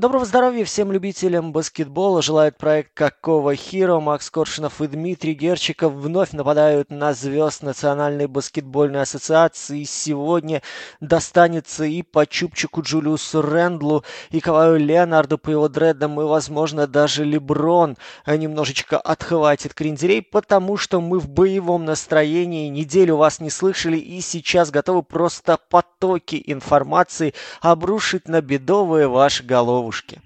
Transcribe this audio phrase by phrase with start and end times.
[0.00, 2.22] Доброго здоровья всем любителям баскетбола.
[2.22, 4.00] Желает проект Какого Хиро.
[4.00, 9.84] Макс Коршинов и Дмитрий Герчиков вновь нападают на звезд Национальной баскетбольной ассоциации.
[9.84, 10.62] Сегодня
[11.00, 17.22] достанется и по чупчику Джулиусу Рэндлу, и Каваю Леонарду по его дредам, и, возможно, даже
[17.26, 22.70] Леброн немножечко отхватит кренделей, потому что мы в боевом настроении.
[22.70, 29.89] Неделю вас не слышали и сейчас готовы просто потоки информации обрушить на бедовые ваши головы
[29.90, 30.20] ловушки.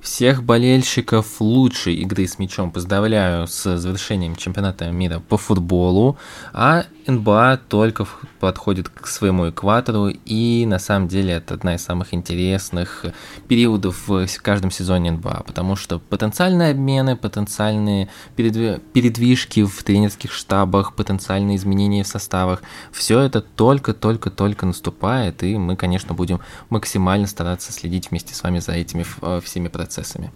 [0.00, 6.18] Всех болельщиков лучшей игры с мячом поздравляю с завершением чемпионата мира по футболу,
[6.52, 8.06] а НБА только
[8.40, 13.04] подходит к своему экватору, и на самом деле это одна из самых интересных
[13.48, 21.56] периодов в каждом сезоне НБА, потому что потенциальные обмены, потенциальные передвижки в тренерских штабах, потенциальные
[21.56, 28.34] изменения в составах, все это только-только-только наступает, и мы, конечно, будем максимально стараться следить вместе
[28.34, 30.32] с вами за этими э, всеми процессами.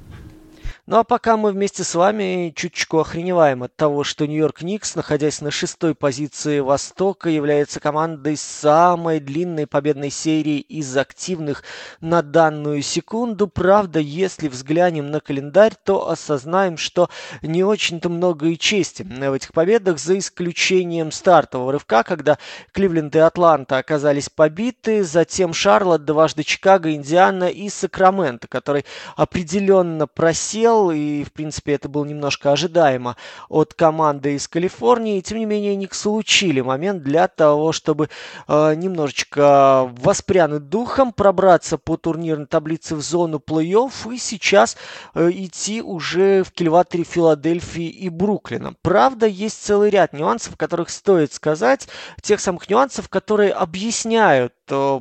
[0.91, 5.43] Ну а пока мы вместе с вами чуточку охреневаем от того, что Нью-Йорк Никс, находясь
[5.43, 11.63] на шестой позиции Востока, является командой самой длинной победной серии из активных
[12.01, 13.49] на данную секунду.
[13.49, 17.11] Правда, если взглянем на календарь, то осознаем, что
[17.43, 22.39] не очень-то много и чести в этих победах, за исключением стартового рывка, когда
[22.73, 30.78] Кливленд и Атланта оказались побиты, затем Шарлотт, дважды Чикаго, Индиана и Сакраменто, который определенно просел
[30.79, 33.17] ожидал, и, в принципе, это было немножко ожидаемо
[33.49, 35.21] от команды из Калифорнии.
[35.21, 38.09] Тем не менее, Никс улучили момент для того, чтобы
[38.47, 44.77] э, немножечко воспрянуть духом, пробраться по турнирной таблице в зону плей-офф и сейчас
[45.15, 48.75] э, идти уже в кильваторе Филадельфии и Бруклина.
[48.83, 51.89] Правда, есть целый ряд нюансов, которых стоит сказать,
[52.23, 55.01] тех самых нюансов, которые объясняют э,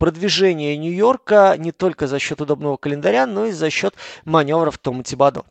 [0.00, 5.44] продвижение Нью-Йорка не только за счет удобного календаря, но и за счет маневров Тома Тибадо.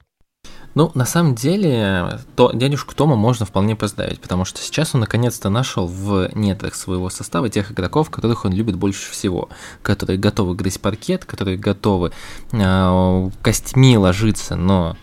[0.75, 5.50] Ну, на самом деле, то дядюшку Тома можно вполне поздравить, потому что сейчас он наконец-то
[5.50, 9.50] нашел в недрах своего состава тех игроков, которых он любит больше всего,
[9.84, 12.12] которые готовы грызть паркет, которые готовы
[12.51, 14.97] э, костьми ложиться, но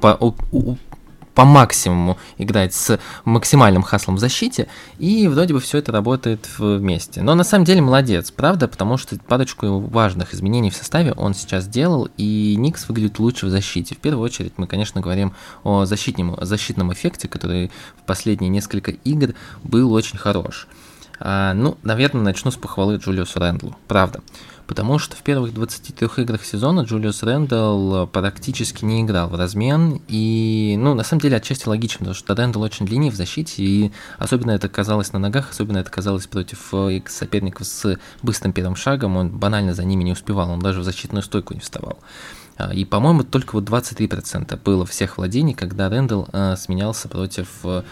[0.00, 0.76] по, у,
[1.36, 7.22] по максимуму играть с максимальным хаслом в защите, и вроде бы все это работает вместе.
[7.22, 11.64] Но на самом деле молодец, правда, потому что парочку важных изменений в составе он сейчас
[11.64, 13.94] сделал, и Никс выглядит лучше в защите.
[13.94, 17.70] В первую очередь мы, конечно, говорим о защитном, защитном эффекте, который
[18.00, 20.66] в последние несколько игр был очень хорош.
[21.20, 24.22] А, ну, наверное, начну с похвалы Джулиусу Рэндлу, правда
[24.66, 30.76] потому что в первых 23 играх сезона Джулиус Рэндалл практически не играл в размен, и,
[30.78, 34.52] ну, на самом деле, отчасти логично, потому что Рэндалл очень длиннее в защите, и особенно
[34.52, 39.30] это казалось на ногах, особенно это казалось против э, соперников с быстрым первым шагом, он
[39.30, 41.98] банально за ними не успевал, он даже в защитную стойку не вставал.
[42.58, 47.82] А, и, по-моему, только вот 23% было всех владений, когда Рэндалл э, сменялся против э,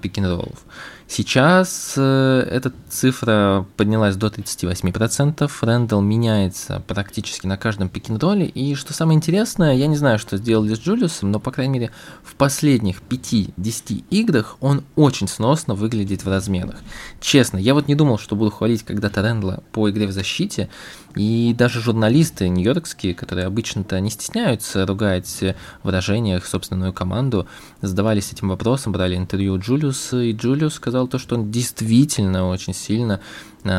[0.00, 0.64] пикинг-роллов.
[1.08, 8.94] Сейчас э, эта цифра поднялась до 38%, Рэндалл меняется практически на каждом пик-н-ролле, и что
[8.94, 11.90] самое интересное, я не знаю, что сделали с Джулиусом, но, по крайней мере,
[12.22, 16.76] в последних 5-10 играх он очень сносно выглядит в разменах.
[17.20, 20.70] Честно, я вот не думал, что буду хвалить когда-то Рэндла по игре в защите,
[21.14, 27.46] и даже журналисты нью-йоркские, которые обычно-то не стесняются ругать в выражениях собственную команду,
[27.82, 32.74] задавались этим вопросом, брали интервью Джулиуса, и Джулиус сказал, сказал то, что он действительно очень
[32.74, 33.20] сильно
[33.64, 33.70] э,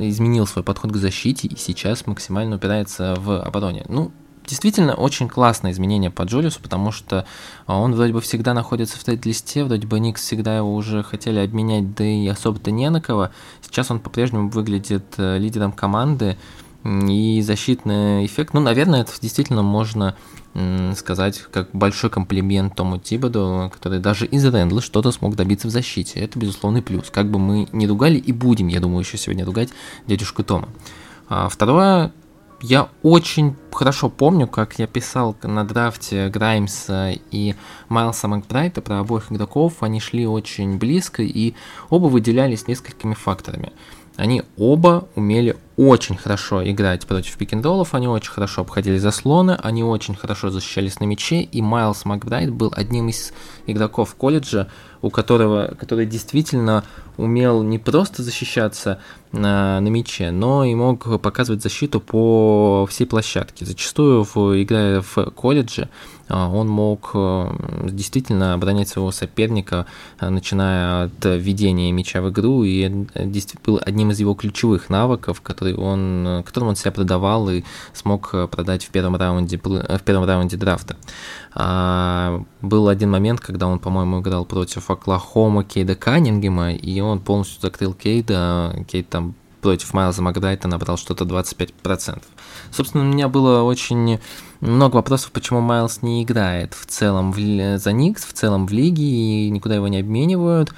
[0.00, 3.84] изменил свой подход к защите и сейчас максимально упирается в обороне.
[3.88, 4.12] Ну,
[4.46, 7.26] действительно очень классное изменение по Джулиусу, потому что
[7.66, 11.94] он вроде бы всегда находится в трейд-листе, вроде бы Никс всегда его уже хотели обменять,
[11.94, 13.28] да и особо-то не на кого.
[13.60, 16.38] Сейчас он по-прежнему выглядит э, лидером команды,
[16.84, 20.16] и защитный эффект, ну, наверное, это действительно можно
[20.96, 26.20] сказать как большой комплимент Тому Тибоду, который даже из Рэндла что-то смог добиться в защите.
[26.20, 27.10] Это безусловный плюс.
[27.10, 29.70] Как бы мы не ругали и будем, я думаю, еще сегодня ругать
[30.06, 30.68] дядюшку Тома.
[31.28, 32.12] А второе,
[32.60, 37.54] я очень хорошо помню, как я писал на драфте Граймса и
[37.88, 39.82] Майлса Макбрайта про обоих игроков.
[39.82, 41.54] Они шли очень близко и
[41.88, 43.72] оба выделялись несколькими факторами.
[44.16, 50.14] Они оба умели очень хорошо играть против пикендолов, они очень хорошо обходили заслоны, они очень
[50.14, 53.32] хорошо защищались на мяче, и Майлз Макбрайт был одним из
[53.66, 54.68] игроков колледжа,
[55.00, 56.84] у которого, который действительно
[57.16, 59.00] умел не просто защищаться
[59.32, 63.64] на, на мяче, но и мог показывать защиту по всей площадке.
[63.64, 65.88] Зачастую, в, играя в колледже,
[66.34, 69.86] он мог э, действительно оборонять своего соперника,
[70.20, 75.40] э, начиная от введения мяча в игру, и это был одним из его ключевых навыков,
[75.40, 77.62] который он, которым он себя продавал и
[77.92, 80.96] смог продать в первом раунде, в первом раунде драфта.
[81.54, 87.60] А, был один момент, когда он, по-моему, играл против Оклахома Кейда Каннингема, и он полностью
[87.60, 88.84] закрыл Кейда.
[88.88, 92.22] Кейд там против Майлза Макдайта набрал что-то 25%.
[92.70, 94.18] Собственно, у меня было очень
[94.62, 99.02] много вопросов, почему Майлз не играет в целом в, за Никс, в целом в лиге,
[99.02, 100.72] и никуда его не обменивают.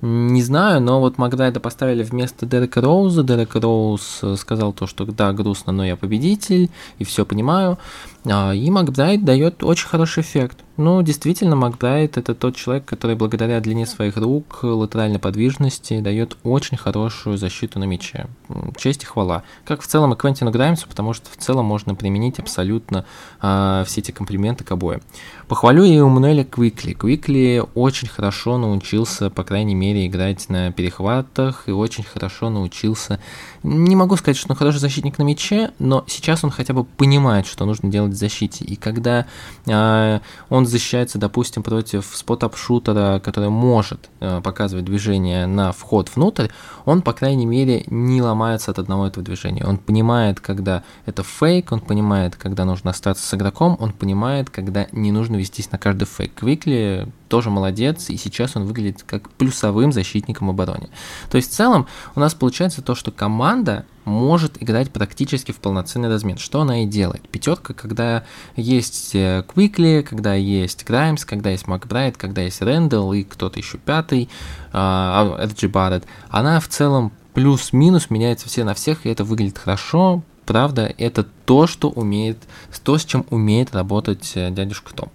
[0.00, 3.22] Не знаю, но вот Макдайда поставили вместо Дерека Роуза.
[3.22, 7.78] Дерек Роуз сказал то, что да, грустно, но я победитель, и все понимаю.
[8.24, 10.58] А, и Макбрайт дает очень хороший эффект.
[10.78, 16.76] Ну, действительно, Макбрайт это тот человек, который благодаря длине своих рук, латеральной подвижности дает очень
[16.76, 18.28] хорошую защиту на мяче.
[18.76, 19.42] Честь и хвала.
[19.64, 23.04] Как в целом и Квентину Граймсу, потому что в целом можно применить абсолютно
[23.42, 25.00] э, все эти комплименты к обоим.
[25.48, 26.92] Похвалю и Умнеля Квикли.
[26.92, 33.18] Квикли очень хорошо научился, по крайней мере, играть на перехватах и очень хорошо научился
[33.62, 37.46] не могу сказать, что он хороший защитник на мяче, но сейчас он хотя бы понимает,
[37.46, 38.64] что нужно делать в защите.
[38.64, 39.26] И когда
[39.70, 46.48] он защищается, допустим, против спот-ап-шутера, который может э, показывать движение на вход внутрь,
[46.84, 49.64] он, по крайней мере, не ломается от одного этого движения.
[49.64, 54.86] Он понимает, когда это фейк, он понимает, когда нужно остаться с игроком, он понимает, когда
[54.92, 56.34] не нужно вестись на каждый фейк.
[56.34, 60.88] Квикли тоже молодец, и сейчас он выглядит как плюсовым защитником обороны.
[61.30, 66.08] То есть в целом у нас получается то, что команда может играть практически в полноценный
[66.08, 67.28] размен, что она и делает.
[67.28, 68.24] Пятерка, когда
[68.56, 74.30] есть Квикли, когда есть Граймс, когда есть Макбрайт, когда есть Рэндалл и кто-то еще пятый,
[74.72, 80.22] Эджи uh, Барретт, она в целом плюс-минус меняется все на всех, и это выглядит хорошо,
[80.48, 82.38] правда, это то, что умеет,
[82.82, 85.10] то, с чем умеет работать э, дядюшка Том.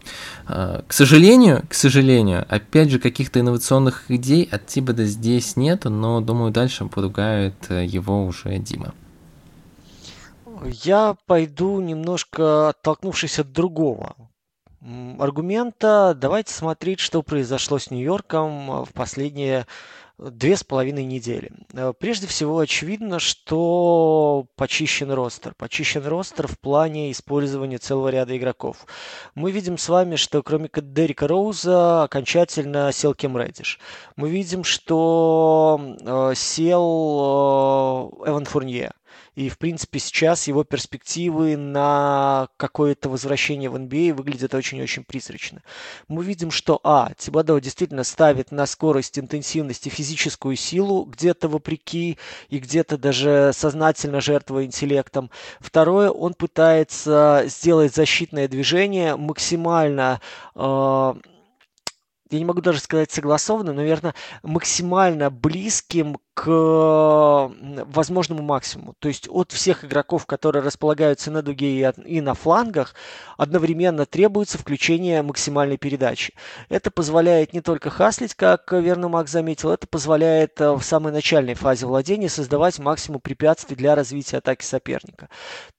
[0.48, 6.22] Э, к сожалению, к сожалению, опять же, каких-то инновационных идей от Тибода здесь нет, но,
[6.22, 8.94] думаю, дальше поругает э, его уже Дима.
[10.66, 14.16] Я пойду немножко оттолкнувшись от другого
[15.18, 16.16] аргумента.
[16.16, 19.66] Давайте смотреть, что произошло с Нью-Йорком в последние
[20.18, 21.52] две с половиной недели.
[21.74, 25.54] Э, прежде всего, очевидно, что почищен ростер.
[25.56, 28.86] Почищен ростер в плане использования целого ряда игроков.
[29.36, 33.80] Мы видим с вами, что кроме Дерека Роуза окончательно сел Кем Реддиш.
[34.16, 38.94] Мы видим, что э, сел э, Эван Фурнье.
[39.36, 45.62] И, в принципе, сейчас его перспективы на какое-то возвращение в NBA а выглядят очень-очень призрачно.
[46.08, 52.18] Мы видим, что, а, Тибадо действительно ставит на скорость, интенсивность и физическую силу, где-то вопреки
[52.50, 55.32] и где-то даже сознательно жертвуя интеллектом.
[55.60, 60.22] Второе, он пытается сделать защитное движение максимально
[60.56, 61.14] э,
[62.34, 67.52] я не могу даже сказать согласованным, наверное, максимально близким к
[67.86, 68.96] возможному максимуму.
[69.00, 72.96] То есть от всех игроков, которые располагаются на дуге и на флангах,
[73.38, 76.34] одновременно требуется включение максимальной передачи.
[76.70, 81.54] Это позволяет не только хаслить, как верно Макс заметил, это позволяет э, в самой начальной
[81.54, 85.30] фазе владения создавать максимум препятствий для развития атаки соперника.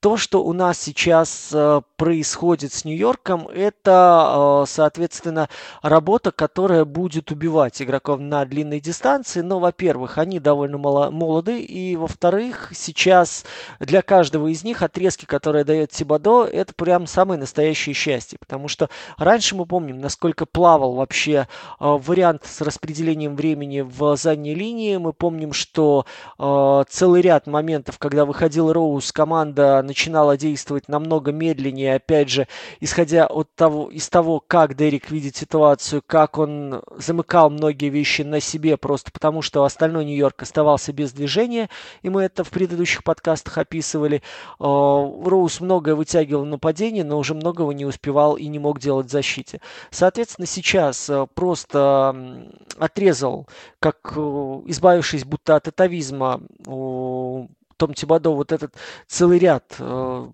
[0.01, 5.49] То, что у нас сейчас э, происходит с Нью-Йорком, это, э, соответственно,
[5.83, 9.41] работа, которая будет убивать игроков на длинной дистанции.
[9.41, 11.61] Но, во-первых, они довольно молоды.
[11.61, 13.45] И, во-вторых, сейчас
[13.81, 18.39] для каждого из них отрезки, которые дает Тибадо, это прям самое настоящее счастье.
[18.39, 21.47] Потому что раньше мы помним, насколько плавал вообще э,
[21.81, 24.97] вариант с распределением времени в задней линии.
[24.99, 26.07] Мы помним, что
[26.39, 31.97] э, целый ряд моментов, когда выходил Роуз, команда начинала действовать намного медленнее.
[31.97, 32.47] Опять же,
[32.81, 38.41] исходя от того, из того, как Дерек видит ситуацию, как он замыкал многие вещи на
[38.41, 41.69] себе, просто потому что остальной Нью-Йорк Нью-Йорк оставался без движения,
[42.03, 44.23] и мы это в предыдущих подкастах описывали.
[44.59, 49.07] А, Роуз многое вытягивал в нападении, но уже многого не успевал и не мог делать
[49.07, 49.61] в защите.
[49.91, 53.47] Соответственно, сейчас а, просто отрезал,
[53.81, 54.21] как э,
[54.67, 58.75] избавившись будто от атовизма, том Тибадо вот этот
[59.07, 60.29] целый ряд э,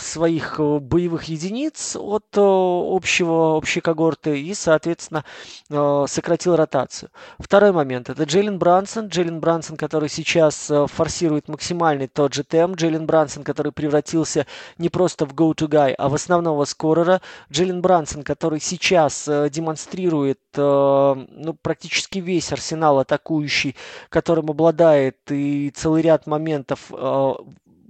[0.00, 5.24] своих э, боевых единиц от э, общего, общей когорты и, соответственно,
[5.68, 7.10] э, сократил ротацию.
[7.38, 9.08] Второй момент– это Джейлен Брансон.
[9.08, 12.76] Джейлен Брансон, который сейчас форсирует максимальный тот же темп.
[12.76, 14.46] Джейлен Брансон, который превратился
[14.78, 17.20] не просто в go-to-guy, а в основного скорера.
[17.50, 23.76] Джейлен Брансон, который сейчас демонстрирует ну, практически весь арсенал атакующий,
[24.08, 26.90] которым обладает и целый ряд моментов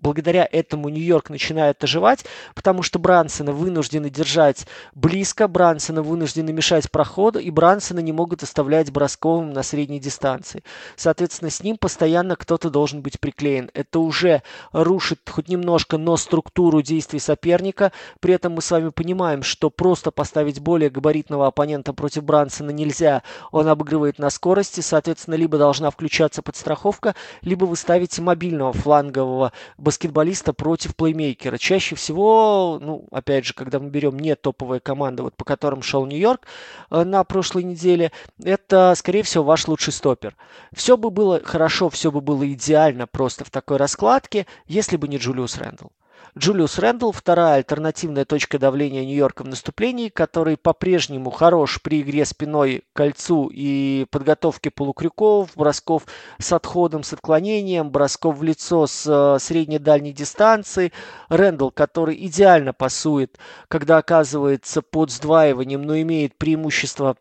[0.01, 7.39] благодаря этому Нью-Йорк начинает оживать, потому что Брансона вынуждены держать близко, Брансона вынуждены мешать проходу,
[7.39, 10.63] и Брансона не могут оставлять бросковым на средней дистанции.
[10.97, 13.71] Соответственно, с ним постоянно кто-то должен быть приклеен.
[13.75, 14.43] Это уже
[14.73, 17.93] рушит хоть немножко, но структуру действий соперника.
[18.21, 23.23] При этом мы с вами понимаем, что просто поставить более габаритного оппонента против Брансона нельзя.
[23.51, 29.53] Он обыгрывает на скорости, соответственно, либо должна включаться подстраховка, либо вы ставите мобильного флангового
[29.91, 31.59] баскетболиста против плеймейкера.
[31.59, 36.07] Чаще всего, ну, опять же, когда мы берем не топовые команды, вот по которым шел
[36.07, 36.47] Нью-Йорк
[36.93, 40.37] э, на прошлой неделе, это, скорее всего, ваш лучший стопер.
[40.73, 45.17] Все бы было хорошо, все бы было идеально просто в такой раскладке, если бы не
[45.17, 45.91] Джулиус Рэндалл.
[46.39, 52.85] Джулиус Рэндалл, вторая альтернативная точка давления Нью-Йорка в наступлении, который по-прежнему хорош при игре спиной
[52.93, 56.07] к кольцу и подготовке полукрюков, бросков
[56.39, 60.93] с отходом, с отклонением, бросков в лицо с э, средней-дальней дистанции.
[61.29, 67.17] Рэндалл, который идеально пасует, когда оказывается под сдваиванием, но имеет преимущество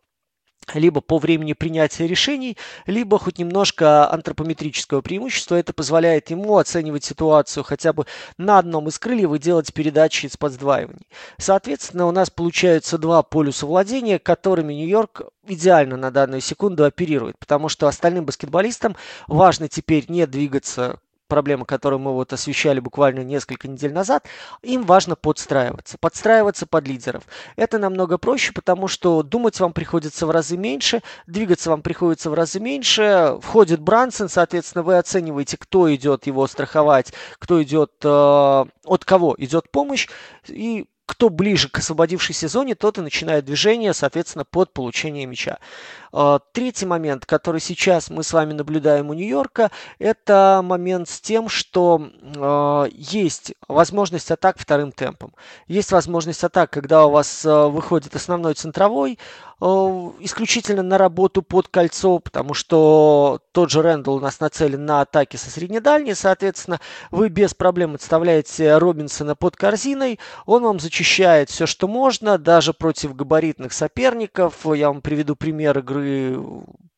[0.74, 5.56] либо по времени принятия решений, либо хоть немножко антропометрического преимущества.
[5.56, 8.06] Это позволяет ему оценивать ситуацию хотя бы
[8.38, 11.08] на одном из крыльев и делать передачи из подсдваиваний.
[11.38, 17.70] Соответственно, у нас получаются два полюса владения, которыми Нью-Йорк идеально на данную секунду оперирует, потому
[17.70, 18.96] что остальным баскетболистам
[19.28, 24.26] важно теперь не двигаться проблема, которую мы вот освещали буквально несколько недель назад,
[24.62, 27.24] им важно подстраиваться, подстраиваться под лидеров.
[27.56, 32.34] Это намного проще, потому что думать вам приходится в разы меньше, двигаться вам приходится в
[32.34, 33.38] разы меньше.
[33.42, 39.72] Входит Брансон, соответственно, вы оцениваете, кто идет его страховать, кто идет, э, от кого идет
[39.72, 40.10] помощь,
[40.48, 45.58] и кто ближе к освободившейся зоне, тот и начинает движение, соответственно, под получение мяча.
[46.12, 51.50] А, третий момент, который сейчас мы с вами наблюдаем у Нью-Йорка, это момент с тем,
[51.50, 55.34] что э, есть возможность атак вторым темпом.
[55.68, 59.18] Есть возможность атак, когда у вас э, выходит основной центровой,
[59.62, 65.36] исключительно на работу под кольцо, потому что тот же Рэндалл у нас нацелен на атаки
[65.36, 66.80] со среднедальней, соответственно,
[67.12, 73.16] вы без проблем отставляете Робинсона под корзиной, он вам зачищает все, что можно, даже против
[73.16, 74.66] габаритных соперников.
[74.66, 76.38] Я вам приведу пример игры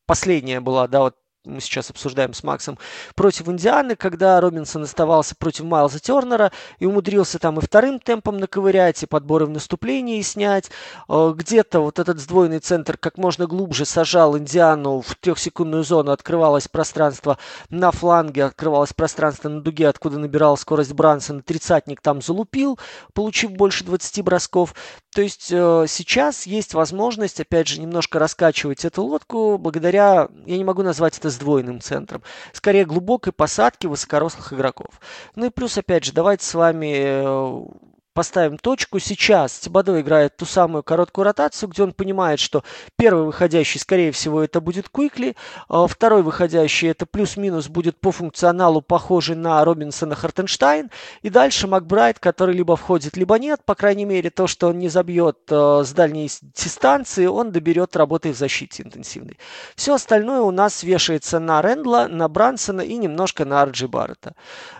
[0.06, 2.78] последняя была, да, вот мы сейчас обсуждаем с Максом,
[3.16, 9.02] против Индианы, когда Робинсон оставался против Майлза Тернера и умудрился там и вторым темпом наковырять,
[9.02, 10.70] и подборы в наступлении снять.
[11.08, 16.68] Э, где-то вот этот сдвоенный центр как можно глубже сажал Индиану в трехсекундную зону, открывалось
[16.68, 17.38] пространство
[17.70, 22.78] на фланге, открывалось пространство на дуге, откуда набирал скорость Брансон, тридцатник там залупил,
[23.14, 24.74] получив больше 20 бросков.
[25.14, 30.64] То есть э, сейчас есть возможность, опять же, немножко раскачивать эту лодку благодаря, я не
[30.64, 32.22] могу назвать это сдвоенным центром,
[32.54, 35.00] скорее глубокой посадки высокорослых игроков.
[35.34, 37.64] Ну и плюс, опять же, давайте с вами э,
[38.12, 38.98] поставим точку.
[38.98, 42.64] Сейчас Тибадо играет ту самую короткую ротацию, где он понимает, что
[42.96, 45.36] первый выходящий, скорее всего, это будет Куикли,
[45.68, 50.90] а второй выходящий это плюс-минус будет по функционалу похожий на Робинсона Хартенштайн,
[51.22, 54.88] и дальше Макбрайт, который либо входит, либо нет, по крайней мере, то, что он не
[54.88, 59.38] забьет э, с дальней дистанции, он доберет работой в защите интенсивной.
[59.76, 64.34] Все остальное у нас вешается на Рэндла, на Брансона и немножко на Арджи Баррета.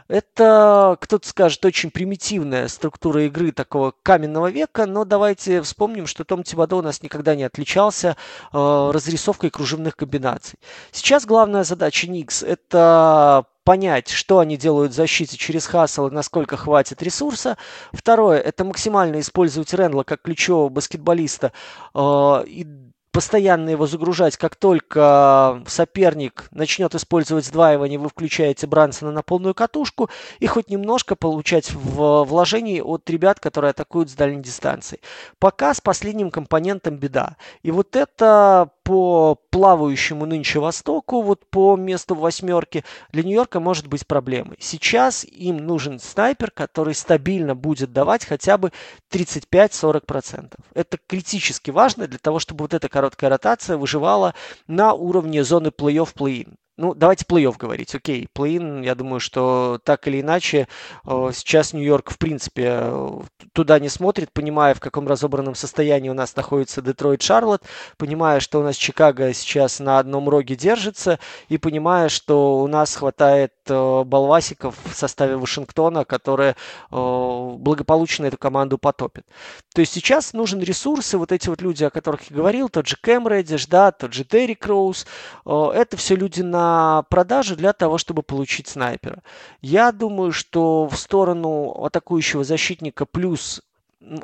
[0.08, 6.42] Это, кто-то скажет, очень примитивная структура игры такого каменного века, но давайте вспомним, что Том
[6.42, 8.16] Тибадо у нас никогда не отличался
[8.52, 10.58] э, разрисовкой кружевных комбинаций.
[10.90, 16.56] Сейчас главная задача Никс– это понять, что они делают в защите через Хассел и насколько
[16.56, 17.56] хватит ресурса.
[17.92, 21.52] Второе– это максимально использовать Рендла как ключевого баскетболиста
[21.94, 21.98] э,
[22.46, 22.66] и
[23.12, 30.10] постоянно его загружать, как только соперник начнет использовать сдваивание, вы включаете Брансона на полную катушку
[30.40, 35.00] и хоть немножко получать в вложении от ребят, которые атакуют с дальней дистанции.
[35.38, 37.36] Пока с последним компонентом беда.
[37.62, 43.86] И вот это по плавающему нынче Востоку, вот по месту в восьмерке, для Нью-Йорка может
[43.86, 44.56] быть проблемой.
[44.60, 48.72] Сейчас им нужен снайпер, который стабильно будет давать хотя бы
[49.10, 50.54] 35-40%.
[50.74, 54.34] Это критически важно для того, чтобы вот эта короткая ротация выживала
[54.66, 56.56] на уровне зоны плей-офф, плей-ин.
[56.78, 57.94] Ну, давайте плей-офф говорить.
[57.94, 60.68] Окей, плей-ин, я думаю, что так или иначе
[61.06, 63.20] э, сейчас Нью-Йорк, в принципе, э,
[63.52, 67.62] туда не смотрит, понимая, в каком разобранном состоянии у нас находится Детройт-Шарлотт,
[67.98, 71.18] понимая, что у нас Чикаго сейчас на одном роге держится,
[71.50, 76.56] и понимая, что у нас хватает э, балвасиков в составе Вашингтона, которые
[76.90, 79.26] благополучно эту команду потопят.
[79.74, 82.86] То есть сейчас нужен ресурс, и вот эти вот люди, о которых я говорил, тот
[82.86, 85.06] же Кэм Реддиш, да, тот же Дерри Кроуз,
[85.44, 89.22] это все люди на на продажу для того, чтобы получить снайпера.
[89.60, 93.62] Я думаю, что в сторону атакующего защитника плюс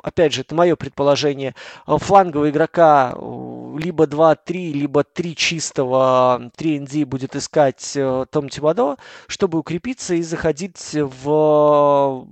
[0.03, 1.55] опять же, это мое предположение,
[1.87, 3.15] флангового игрока
[3.77, 10.21] либо 2-3, либо 3 чистого 3 ND будет искать э, Том Тибадо, чтобы укрепиться и
[10.21, 12.27] заходить в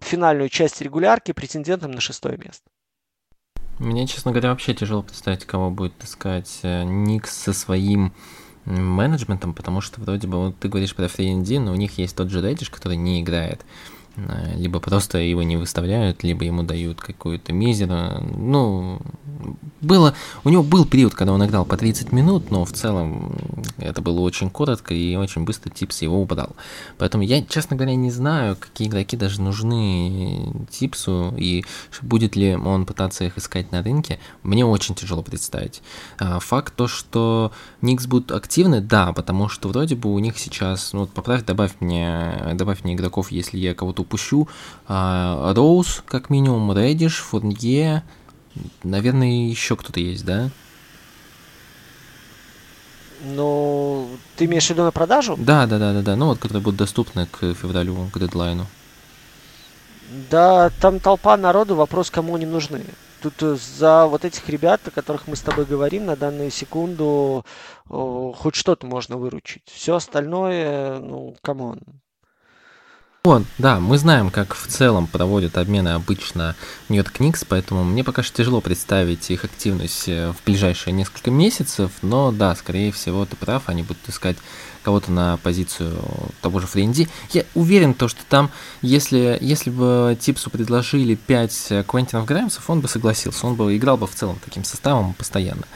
[0.00, 2.68] финальную часть регулярки претендентом на шестое место.
[3.78, 8.12] Мне, честно говоря, вообще тяжело представить, кого будет искать э, Никс со своим
[8.64, 12.30] менеджментом, потому что вроде бы вот ты говоришь про FreeND, но у них есть тот
[12.30, 13.64] же Реддиш, который не играет.
[14.28, 18.22] Э, либо просто его не выставляют, либо ему дают какую-то мизеру.
[18.36, 19.00] Ну,
[19.80, 23.34] было, у него был период, когда он играл по 30 минут, но в целом
[23.78, 26.54] это было очень коротко и очень быстро Типс его убрал.
[26.98, 31.64] Поэтому я, честно говоря, не знаю, какие игроки даже нужны Типсу и
[32.02, 34.18] будет ли он пытаться их искать на рынке.
[34.42, 35.82] Мне очень тяжело представить.
[36.18, 40.92] А, факт то, что Никс будут активны, да, потому что вроде бы у них сейчас,
[40.92, 44.48] ну поправь, добавь мне, добавь мне игроков, если я кого-то упущу.
[44.88, 48.02] А, Роуз, как минимум, Редиш, Фурнье,
[48.82, 50.50] Наверное, еще кто-то есть, да?
[53.22, 55.36] Ну, ты имеешь в виду на продажу?
[55.38, 56.16] Да, да, да, да, да.
[56.16, 58.66] Ну вот, которые будут доступны к февралю, к дедлайну.
[60.30, 62.84] Да, там толпа народу, вопрос, кому они нужны.
[63.22, 67.44] Тут э, за вот этих ребят, о которых мы с тобой говорим, на данную секунду
[67.86, 69.62] хоть что-то можно выручить.
[69.66, 71.80] Все остальное, ну, come on.
[73.22, 76.56] Вот, да, мы знаем, как в целом проводят обмены обычно
[76.88, 81.92] Нью-Йорк Никс, поэтому мне пока что тяжело представить их активность э, в ближайшие несколько месяцев,
[82.00, 84.38] но да, скорее всего, ты прав, они будут искать
[84.82, 86.02] кого-то на позицию
[86.40, 87.10] того же Френди.
[87.30, 88.50] Я уверен, то, что там,
[88.80, 94.06] если, если бы Типсу предложили 5 Квентинов Граймсов, он бы согласился, он бы играл бы
[94.06, 95.66] в целом таким составом постоянно.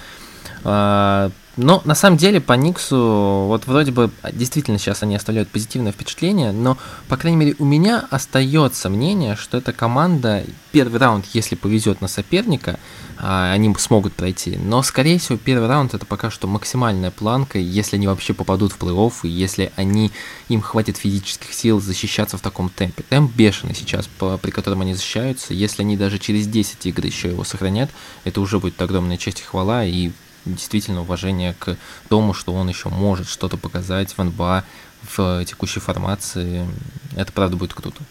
[1.56, 5.92] А, но на самом деле по Никсу, вот вроде бы действительно сейчас они оставляют позитивное
[5.92, 6.76] впечатление, но,
[7.08, 12.08] по крайней мере, у меня остается мнение, что эта команда, первый раунд, если повезет на
[12.08, 12.78] соперника,
[13.18, 14.56] а, они смогут пройти.
[14.56, 18.78] Но, скорее всего, первый раунд это пока что максимальная планка, если они вообще попадут в
[18.78, 20.10] плей-офф, и если они,
[20.48, 23.04] им хватит физических сил защищаться в таком темпе.
[23.08, 25.54] Темп бешеный сейчас, по, при котором они защищаются.
[25.54, 27.90] Если они даже через 10 игр еще его сохранят,
[28.24, 30.10] это уже будет огромная честь и хвала, и
[30.44, 31.76] действительно уважение к
[32.08, 34.64] тому, что он еще может что-то показать в НБА
[35.16, 36.66] в текущей формации.
[37.16, 38.02] Это правда будет круто.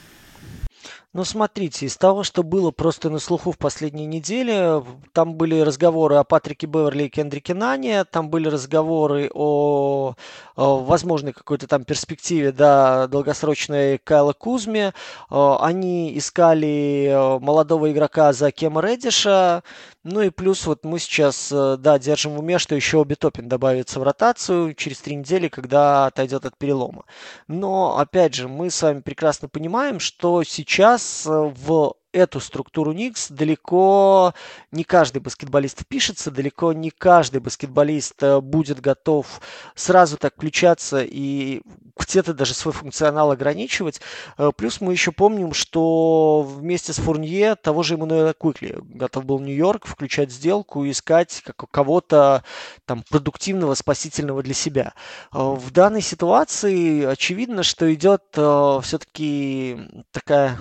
[1.15, 6.15] Ну, смотрите, из того, что было просто на слуху в последние недели, там были разговоры
[6.15, 10.15] о Патрике Беверли и Кендрике Нане, там были разговоры о,
[10.55, 14.95] о возможной какой-то там перспективе, да, долгосрочной Кайла Кузме.
[15.29, 19.61] Они искали молодого игрока за Кема Редиша,
[20.03, 23.47] ну и плюс вот мы сейчас, э, да, держим в уме, что еще Оби Топин
[23.47, 27.05] добавится в ротацию через три недели, когда отойдет от перелома.
[27.47, 33.29] Но, опять же, мы с вами прекрасно понимаем, что сейчас э, в эту структуру Никс
[33.29, 34.33] далеко
[34.71, 39.41] не каждый баскетболист впишется, далеко не каждый баскетболист э, будет готов
[39.75, 41.61] сразу так включаться и
[41.99, 43.99] где-то даже свой функционал ограничивать.
[44.37, 49.39] Э, плюс мы еще помним, что вместе с Фурнье того же Эммануэла Куикли готов был
[49.39, 52.43] Нью-Йорк включать сделку и искать кого-то
[52.85, 54.93] там продуктивного, спасительного для себя.
[55.33, 59.77] Э, в данной ситуации очевидно, что идет все-таки
[60.11, 60.57] такая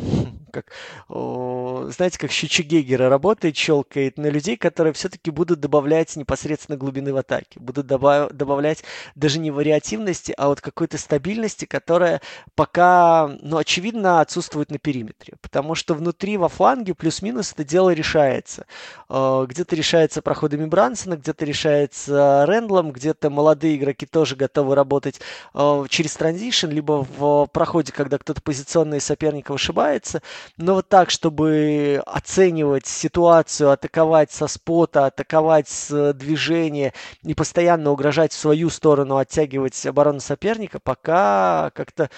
[0.53, 0.67] как,
[1.09, 7.17] знаете, как щучок Гейгера работает, щелкает на людей, которые все-таки будут добавлять непосредственно глубины в
[7.17, 8.85] атаке, будут добав- добавлять
[9.15, 12.21] даже не вариативности, а вот какой-то стабильности, которая
[12.55, 18.67] пока, ну, очевидно, отсутствует на периметре, потому что внутри, во фланге, плюс-минус это дело решается.
[19.09, 25.21] Э, где-то решается проходами Брансона, где-то решается Рендлом, где-то молодые игроки тоже готовы работать
[25.55, 30.23] э, через транзишн, либо в проходе, когда кто-то позиционный соперника ошибается,
[30.57, 38.33] но вот так, чтобы оценивать ситуацию, атаковать со спота, атаковать с движения и постоянно угрожать
[38.33, 42.11] в свою сторону, оттягивать оборону соперника, пока как-то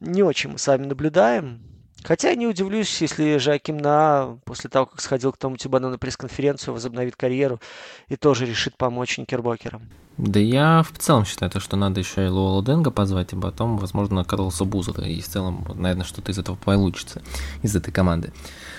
[0.00, 1.69] не очень мы с вами наблюдаем.
[2.02, 6.74] Хотя не удивлюсь, если Жаким На после того, как сходил к тому Тибану на пресс-конференцию,
[6.74, 7.60] возобновит карьеру
[8.08, 9.82] и тоже решит помочь Никербокерам.
[10.16, 13.78] Да я в целом считаю, то, что надо еще и Луола Денга позвать, и потом,
[13.78, 17.22] возможно, Карлоса Бузера, и в целом, наверное, что-то из этого получится,
[17.62, 18.32] из этой команды.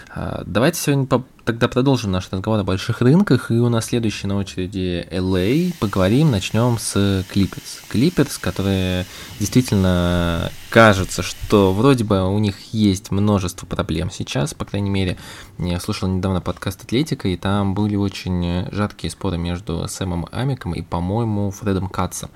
[0.09, 1.07] А, давайте сегодня
[1.45, 5.73] тогда продолжим наш разговор о больших рынках, и у нас следующий на очереди LA.
[5.79, 6.95] Поговорим, начнем с
[7.33, 7.81] Clippers.
[7.91, 9.05] Clippers, которые
[9.39, 15.17] действительно кажется, что вроде бы у них есть множество проблем сейчас, по крайней мере,
[15.57, 20.81] я слушал недавно подкаст Атлетика, и там были очень жаркие споры между Сэмом Амиком и,
[20.81, 22.29] по-моему, Фредом Катсом.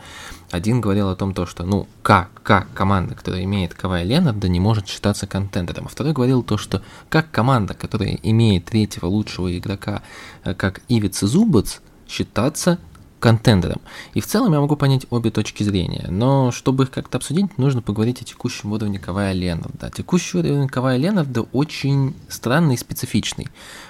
[0.51, 4.59] Один говорил о том, то, что, ну, как, как команда, которая имеет Кавай Ленарда, не
[4.59, 5.85] может считаться контендером.
[5.85, 10.01] А второй говорил то, что как команда, которая имеет третьего лучшего игрока,
[10.43, 12.77] э, как Ивиц и Зубац, считаться
[13.19, 13.81] контендером.
[14.13, 17.81] И в целом я могу понять обе точки зрения, но чтобы их как-то обсудить, нужно
[17.81, 19.89] поговорить о текущем уровне Кавая Ленарда.
[19.89, 23.47] Текущий уровень Кавая Ленарда очень странный и специфичный.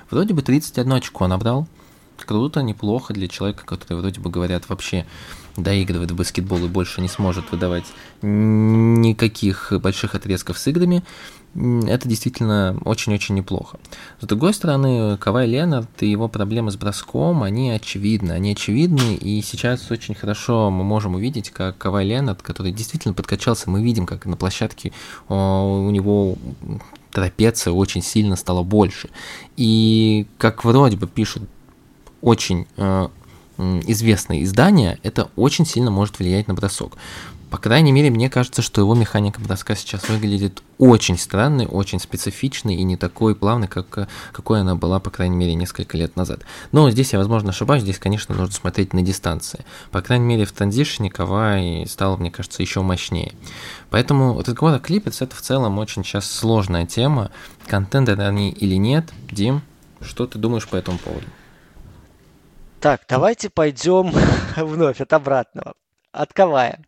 [0.09, 1.67] Вроде бы 31 очко набрал,
[2.23, 5.05] круто, неплохо для человека, который вроде бы говорят вообще
[5.57, 7.85] доигрывает в баскетбол и больше не сможет выдавать
[8.21, 11.03] никаких больших отрезков с играми,
[11.55, 13.79] это действительно очень-очень неплохо.
[14.19, 18.33] С другой стороны, Кавай Ленард и его проблемы с броском, они очевидны.
[18.33, 23.69] Они очевидны, и сейчас очень хорошо мы можем увидеть, как Кавай Ленард, который действительно подкачался,
[23.69, 24.91] мы видим, как на площадке
[25.29, 26.35] у него
[27.11, 29.09] трапеция очень сильно стала больше.
[29.55, 31.43] И как вроде бы пишут
[32.25, 33.07] очень э,
[33.57, 36.97] известные издания, это очень сильно может влиять на бросок.
[37.51, 42.75] По крайней мере, мне кажется, что его механика броска сейчас выглядит очень странной, очень специфичной
[42.75, 46.41] и не такой плавной, как, какой она была, по крайней мере, несколько лет назад.
[46.71, 49.63] Но здесь я, возможно, ошибаюсь, здесь, конечно, нужно смотреть на дистанции.
[49.91, 53.33] По крайней мере, в транзишне Кавай стал, мне кажется, еще мощнее.
[53.91, 57.29] Поэтому разговор о Клипец это в целом очень сейчас сложная тема.
[57.67, 59.13] Контенты они или нет.
[59.31, 59.61] Дим,
[60.01, 61.27] что ты думаешь по этому поводу?
[62.85, 64.11] Так, давайте пойдем
[64.57, 65.73] вновь от обратного,
[66.11, 66.85] от Кавая.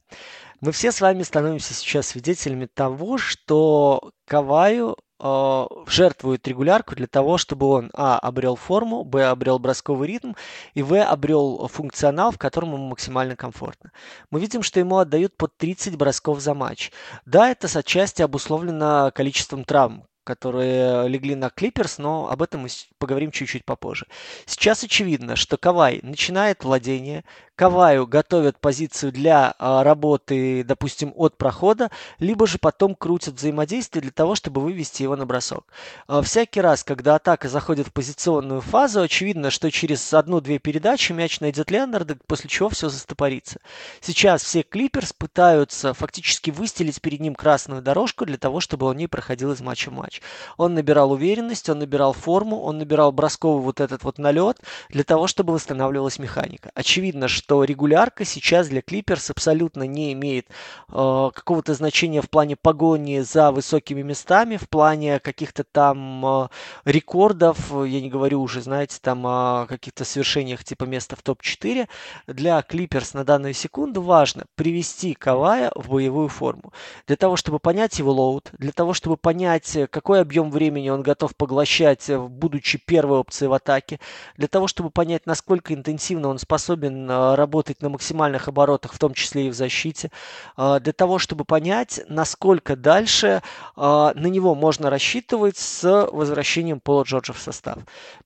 [0.62, 7.40] Мы все с вами становимся сейчас свидетелями того, что Каваю э, жертвует регулярку для того,
[7.40, 10.34] чтобы он, а, обрел форму, б, обрел бросковый ритм,
[10.76, 13.92] и, в, обрел функционал, в котором ему максимально комфортно.
[14.30, 16.92] Мы видим, что ему отдают под 30 бросков за матч.
[17.26, 23.32] Да, это отчасти обусловлено количеством травм, которые легли на Клиперс, но об этом мы поговорим
[23.32, 24.08] чуть-чуть попозже.
[24.46, 27.24] Сейчас очевидно, что Кавай начинает владение,
[27.58, 31.90] Каваю готовят позицию для а, работы, допустим, от прохода,
[32.20, 35.66] либо же потом крутят взаимодействие для того, чтобы вывести его на бросок.
[36.08, 41.40] А, всякий раз, когда атака заходит в позиционную фазу, очевидно, что через одну-две передачи мяч
[41.40, 43.60] найдет Леонарда, после чего все застопорится.
[44.02, 49.08] Сейчас все Клиперс пытаются фактически выстелить перед ним красную дорожку для того, чтобы он не
[49.08, 50.22] проходил из матча в матч.
[50.58, 55.26] Он набирал уверенность, он набирал форму, он набирал бросковый вот этот вот налет для того,
[55.26, 56.70] чтобы восстанавливалась механика.
[56.76, 62.58] Очевидно, что что регулярка сейчас для Клиперс абсолютно не имеет э, какого-то значения в плане
[62.58, 66.48] погони за высокими местами, в плане каких-то там э,
[66.84, 71.88] рекордов, я не говорю уже, знаете, там о каких-то свершениях типа места в топ-4.
[72.28, 76.74] Для Клиперс на данную секунду важно привести Кавая в боевую форму.
[77.08, 81.34] Для того, чтобы понять его load, для того, чтобы понять, какой объем времени он готов
[81.38, 84.02] поглощать, будучи первой опцией в атаке,
[84.36, 89.14] для того, чтобы понять, насколько интенсивно он способен э, работать на максимальных оборотах, в том
[89.14, 90.12] числе и в защите,
[90.58, 93.42] а, для того, чтобы понять, насколько дальше
[93.76, 97.78] а, на него можно рассчитывать с возвращением Пола Джорджа в состав.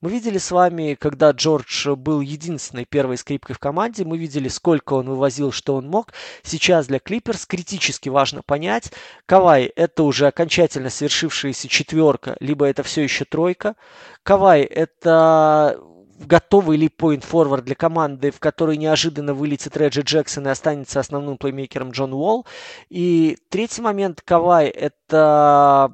[0.01, 4.93] Мы видели с вами, когда Джордж был единственной первой скрипкой в команде, мы видели, сколько
[4.93, 6.13] он вывозил, что он мог.
[6.43, 8.91] Сейчас для Клиперс критически важно понять,
[9.25, 13.75] Кавай это уже окончательно свершившаяся четверка, либо это все еще тройка.
[14.23, 15.79] Кавай это
[16.25, 21.37] готовый ли point forward для команды, в которой неожиданно вылетит Реджи Джексон и останется основным
[21.37, 22.45] плеймейкером Джон Уолл.
[22.89, 25.91] И третий момент Кавай– это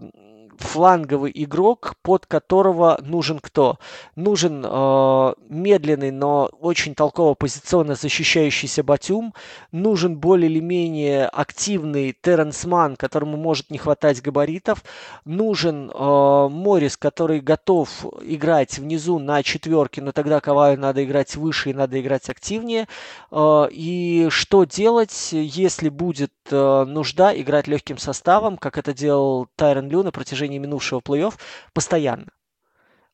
[0.62, 3.78] фланговый игрок, под которого нужен кто?
[4.15, 9.34] Нужен э, медленный, но очень толково позиционно защищающийся Батюм,
[9.72, 14.84] нужен более или менее активный Терренс Ман, которому может не хватать габаритов,
[15.26, 17.89] нужен э, Моррис, который готов
[18.22, 22.88] играть внизу на четверке, но тогда Каваю надо играть выше и надо играть активнее.
[23.32, 29.89] Э, и что делать, если будет э, нужда играть легким составом, как это делал Тайрон
[29.89, 31.33] Лю на протяжении протяжении минувшего плей-офф
[31.73, 32.27] постоянно.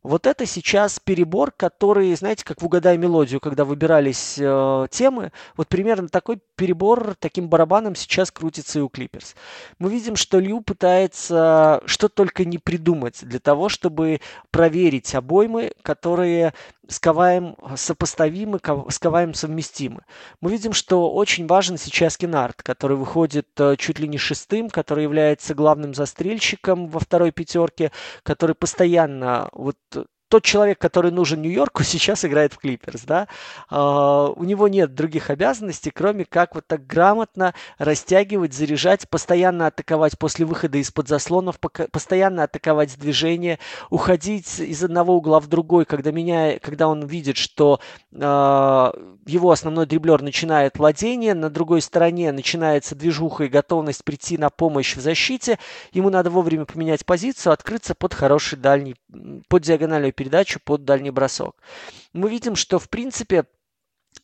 [0.03, 5.69] Вот это сейчас перебор, который, знаете, как в «Угадай мелодию», когда выбирались э, темы, вот
[5.69, 9.33] примерно такой перебор таким барабаном сейчас крутится и у Клиперс.
[9.79, 14.19] Мы видим, что Лью пытается что только не придумать для того, чтобы
[14.51, 16.53] проверить обоймы, которые
[16.87, 20.03] с Каваем сопоставимы, с Каваем совместимы.
[20.41, 25.03] Мы видим, что очень важен сейчас Кенард, который выходит э, чуть ли не шестым, который
[25.03, 27.91] является главным застрельщиком во второй пятерке,
[28.23, 29.77] который постоянно вот
[30.33, 33.27] тот человек, который нужен Нью-Йорку, сейчас играет в Клиперс, да.
[33.69, 40.17] А, у него нет других обязанностей, кроме как вот так грамотно растягивать, заряжать, постоянно атаковать
[40.17, 43.59] после выхода из-под заслонов, постоянно атаковать с движения,
[43.91, 47.79] уходить из одного угла в другой, когда, меня, когда он видит, что
[48.19, 48.91] а,
[49.27, 54.95] его основной дриблер начинает владение, на другой стороне начинается движуха и готовность прийти на помощь
[54.95, 55.59] в защите,
[55.91, 58.95] ему надо вовремя поменять позицию, открыться под хороший дальний,
[59.47, 60.22] под диагональную передачу,
[60.59, 61.55] под дальний бросок.
[62.13, 63.45] Мы видим, что в принципе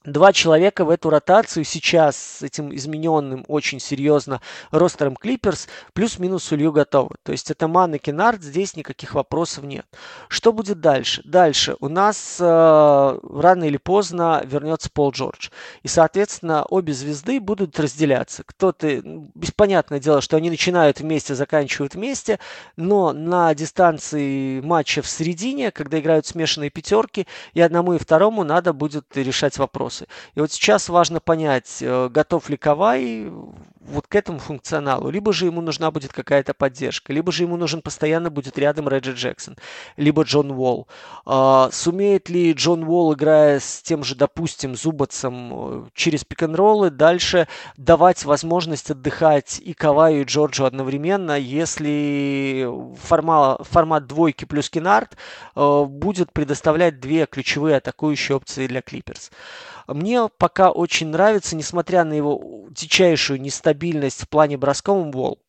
[0.06, 6.72] два человека в эту ротацию сейчас с этим измененным очень серьезно ростером Клиперс плюс-минус улью
[6.72, 7.16] готовы.
[7.24, 9.86] То есть это Ман и Кенард, здесь никаких вопросов нет.
[10.30, 11.22] Что будет дальше?
[11.26, 15.50] Дальше у нас э, рано или поздно вернется Пол Джордж.
[15.84, 18.44] И, соответственно, обе звезды будут разделяться.
[18.46, 19.02] Кто-то,
[19.36, 22.40] беспонятное дело, что они начинают вместе, заканчивают вместе,
[22.78, 28.74] но на дистанции матча в середине, когда играют смешанные пятерки, и одному и второму надо
[28.74, 30.08] будет решать вопрос вопросы.
[30.36, 33.32] И вот сейчас важно понять, э, готов ли Кавай
[33.82, 35.10] вот к этому функционалу.
[35.10, 39.14] Либо же ему нужна будет какая-то поддержка, либо же ему нужен постоянно будет рядом Реджи
[39.14, 39.58] Джексон,
[39.98, 40.88] либо Джон Уолл.
[41.26, 47.48] А, сумеет ли Джон Уолл, играя с тем же, допустим, Зубацем э, через пик-н-роллы, дальше
[47.78, 52.68] давать возможность отдыхать и Каваю, и Джорджу одновременно, если
[53.02, 55.18] формат, формат двойки плюс Кинард
[55.56, 59.32] э, будет предоставлять две ключевые атакующие опции для Клиперс.
[59.94, 65.40] Мне пока очень нравится, несмотря на его дичайшую нестабильность в плане бросковом Вол.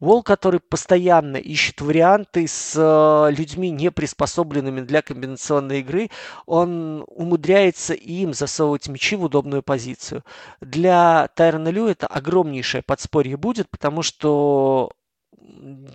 [0.00, 6.10] Вол, который постоянно ищет варианты с э, людьми, не приспособленными для комбинационной игры,
[6.44, 10.22] он умудряется им засовывать мячи в удобную позицию.
[10.60, 14.92] Для Тайрона Лю это огромнейшее подспорье будет, потому что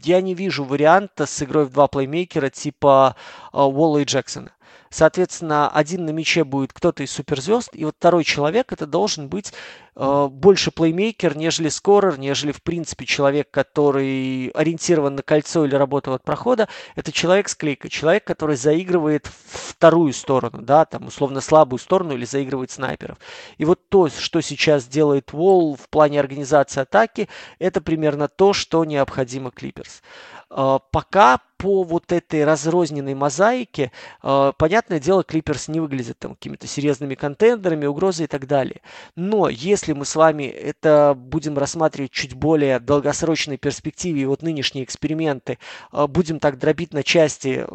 [0.04, 3.16] я не вижу варианта с игрой в два плеймейкера типа
[3.54, 4.52] э, Уолла и Джексона.
[4.89, 9.54] Соответственно, один на мяче будет кто-то из суперзвезд, и вот второй человек это должен быть
[10.00, 16.24] больше плеймейкер, нежели скорер, нежели в принципе человек, который ориентирован на кольцо или работу от
[16.24, 16.70] прохода.
[16.96, 22.26] Это человек с клейкой, человек, который заигрывает вторую сторону, да, там условно слабую сторону или
[22.26, 23.18] заигрывает снайперов.
[23.58, 27.28] И вот то, что сейчас делает Wall в плане организации атаки,
[27.60, 30.02] это примерно то, что необходимо Клиперс.
[30.50, 33.92] Э, пока по вот этой разрозненной мозаике,
[34.24, 38.82] э, понятное дело, Клиперс не выглядит там какими-то серьезными контендерами, угрозой и так далее.
[39.16, 44.84] Но если мы с вами это будем рассматривать чуть более долгосрочной перспективе, и вот нынешние
[44.84, 45.58] эксперименты
[45.91, 47.65] э, будем так дробить на части,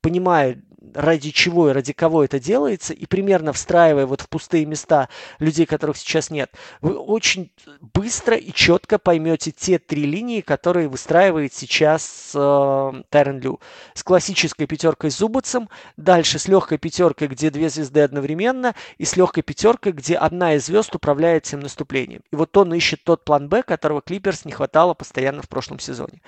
[0.00, 0.62] понимая,
[0.94, 5.66] ради чего и ради кого это делается, и примерно встраивая вот в пустые места людей,
[5.66, 12.32] которых сейчас нет, вы очень быстро и четко поймете те три линии, которые выстраивает сейчас
[12.34, 13.60] э, Тайрон Лю.
[13.94, 19.16] С классической пятеркой с Зубацем, дальше с легкой пятеркой, где две звезды одновременно, и с
[19.16, 22.22] легкой пятеркой, где одна из звезд управляет всем наступлением.
[22.30, 26.20] И вот он ищет тот план Б, которого Клиперс не хватало постоянно в прошлом сезоне.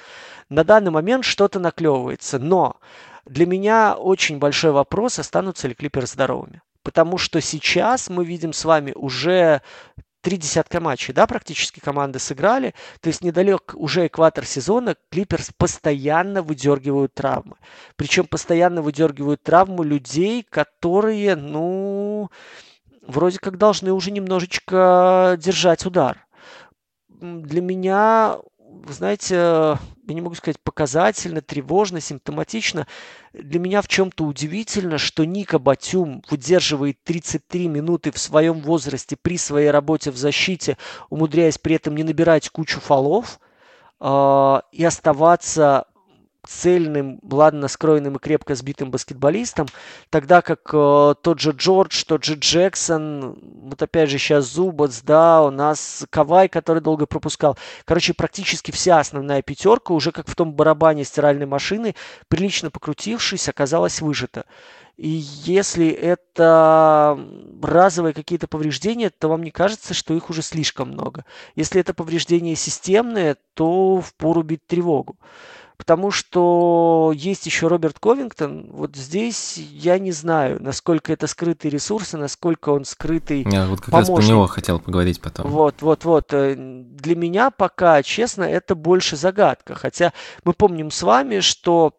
[0.49, 2.77] На данный момент что-то наклевывается, но
[3.29, 6.63] для меня очень большой вопрос, останутся ли Клиперс здоровыми.
[6.83, 9.63] Потому что сейчас мы видим с вами уже
[10.21, 12.75] три десятка матчей, да, практически команды сыграли.
[13.01, 17.57] То есть недалек уже экватор сезона, Клиперс постоянно выдергивают травмы.
[17.97, 22.31] Причем постоянно выдергивают травму людей, которые, ну,
[23.07, 26.27] вроде как должны уже немножечко держать удар.
[27.09, 28.39] Для меня
[28.89, 32.87] знаете, я не могу сказать показательно, тревожно, симптоматично.
[33.33, 39.37] Для меня в чем-то удивительно, что Ника Батюм выдерживает 33 минуты в своем возрасте при
[39.37, 40.79] своей работе в защите,
[41.11, 43.39] умудряясь при этом не набирать кучу фолов
[44.01, 45.87] э, и оставаться
[46.49, 49.67] цельным, ладно скроенным и крепко сбитым баскетболистом,
[50.11, 55.43] тогда как э, тот же Джордж, тот же Джексон, вот опять же сейчас Зубац, да,
[55.43, 57.59] у нас Кавай, который долго пропускал.
[57.85, 61.95] Короче, практически вся основная пятерка, уже как в том барабане стиральной машины,
[62.29, 64.45] прилично покрутившись, оказалась выжата.
[64.97, 67.17] И если это
[67.63, 71.25] разовые какие-то повреждения, то вам не кажется, что их уже слишком много.
[71.55, 75.17] Если это повреждения системные, то впору бить тревогу
[75.89, 78.67] потому что есть еще Роберт Ковингтон.
[78.73, 83.93] Вот здесь я не знаю, насколько это скрытые ресурсы, насколько он скрытый Я вот как
[83.93, 84.17] помощник.
[84.19, 85.51] раз про него хотел поговорить потом.
[85.51, 86.35] Вот, вот, вот.
[86.35, 89.75] Э, для меня пока, честно, это больше загадка.
[89.75, 90.13] Хотя
[90.45, 91.95] мы помним с вами, что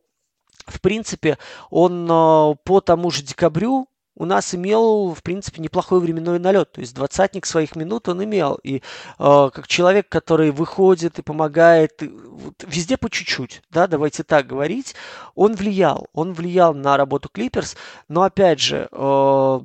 [0.67, 1.39] в принципе,
[1.71, 3.88] он э, по тому же декабрю
[4.19, 6.73] у нас имел, в принципе, неплохой временной налет.
[6.73, 8.59] То есть двадцатник своих минут он имел.
[8.63, 8.81] И э,
[9.17, 14.93] как человек, который выходит и помогает, и, вот, везде по чуть-чуть, да, давайте так говорить,
[15.35, 16.07] он влиял.
[16.13, 17.77] Он влиял на работу Клиперс.
[18.09, 19.59] Но опять же, э,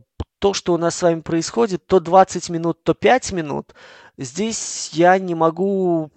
[0.45, 3.75] то, что у нас с вами происходит, то 20 минут, то 5 минут,
[4.16, 6.11] здесь я не могу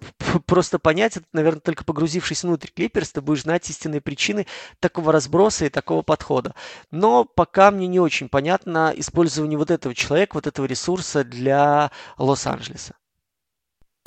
[0.46, 4.46] просто понять, это, наверное, только погрузившись внутрь Клиперс, ты будешь знать истинные причины
[4.80, 6.54] такого разброса и такого подхода.
[6.90, 12.94] Но пока мне не очень понятно использование вот этого человека, вот этого ресурса для Лос-Анджелеса.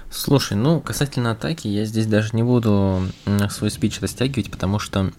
[0.10, 3.02] Слушай, ну, касательно атаки, я здесь даже не буду
[3.50, 5.12] свой спич растягивать, потому что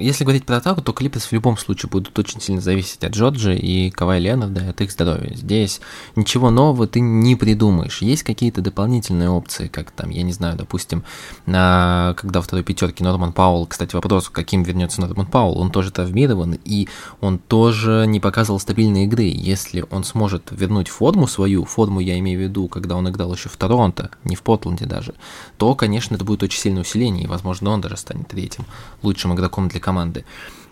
[0.00, 3.52] если говорить про атаку, то Клиперс в любом случае будут очень сильно зависеть от Джорджа
[3.52, 5.32] и Кавай Ленарда, от их здоровья.
[5.36, 5.80] Здесь
[6.16, 8.02] ничего нового ты не придумаешь.
[8.02, 11.04] Есть какие-то дополнительные опции, как там, я не знаю, допустим,
[11.46, 16.88] когда второй пятерке Норман Паул, кстати, вопрос, каким вернется Норман Паул, он тоже травмирован, и
[17.20, 19.22] он тоже не показывал стабильной игры.
[19.22, 23.48] Если он сможет вернуть форму свою, форму я имею в виду, когда он играл еще
[23.48, 25.14] в Торонто, не в Портленде даже,
[25.58, 28.64] то, конечно, это будет очень сильное усиление, и, возможно, он даже станет третьим
[29.02, 30.24] лучшим игроком для команды.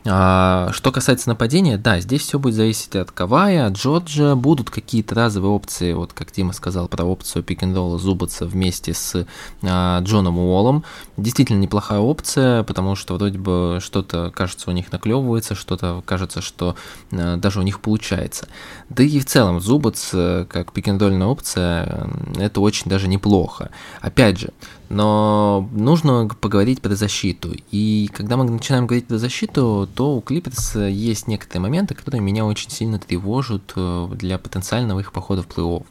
[0.07, 4.35] А, что касается нападения, да, здесь все будет зависеть от Кавая, от Джорджа.
[4.35, 9.27] Будут какие-то разовые опции, вот как Дима сказал про опцию пик н Зубаца вместе с
[9.63, 10.85] а, Джоном Уоллом.
[11.19, 16.77] Действительно неплохая опция, потому что вроде бы что-то, кажется, у них наклевывается, что-то кажется, что
[17.13, 18.49] а, даже у них получается.
[18.89, 23.71] Да и в целом Зубац, э, как пик н опция, это очень даже неплохо.
[24.01, 24.51] Опять же,
[24.91, 27.55] но нужно поговорить про защиту.
[27.71, 32.45] И когда мы начинаем говорить про защиту, то у Клиперс есть некоторые моменты, которые меня
[32.45, 35.87] очень сильно тревожат э, для потенциального их похода в плей-офф.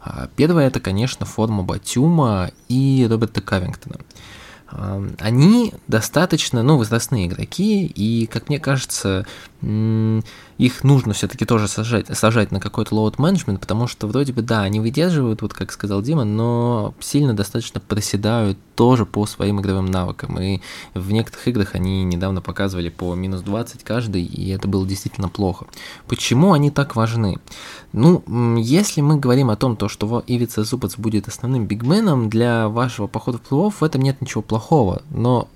[0.00, 3.98] А, первое это, конечно, форма Батюма и Роберта Кавингтона.
[5.18, 9.26] Они достаточно, ну, возрастные игроки, и, как мне кажется,
[10.60, 14.60] их нужно все-таки тоже сажать, сажать на какой-то load management, потому что вроде бы, да,
[14.60, 20.38] они выдерживают, вот как сказал Дима, но сильно достаточно проседают тоже по своим игровым навыкам.
[20.38, 20.60] И
[20.92, 25.64] в некоторых играх они недавно показывали по минус 20 каждый, и это было действительно плохо.
[26.06, 27.38] Почему они так важны?
[27.94, 28.22] Ну,
[28.58, 33.38] если мы говорим о том, то, что Ивица Зубац будет основным бигменом для вашего похода
[33.38, 35.48] в плей-офф, в этом нет ничего плохого, но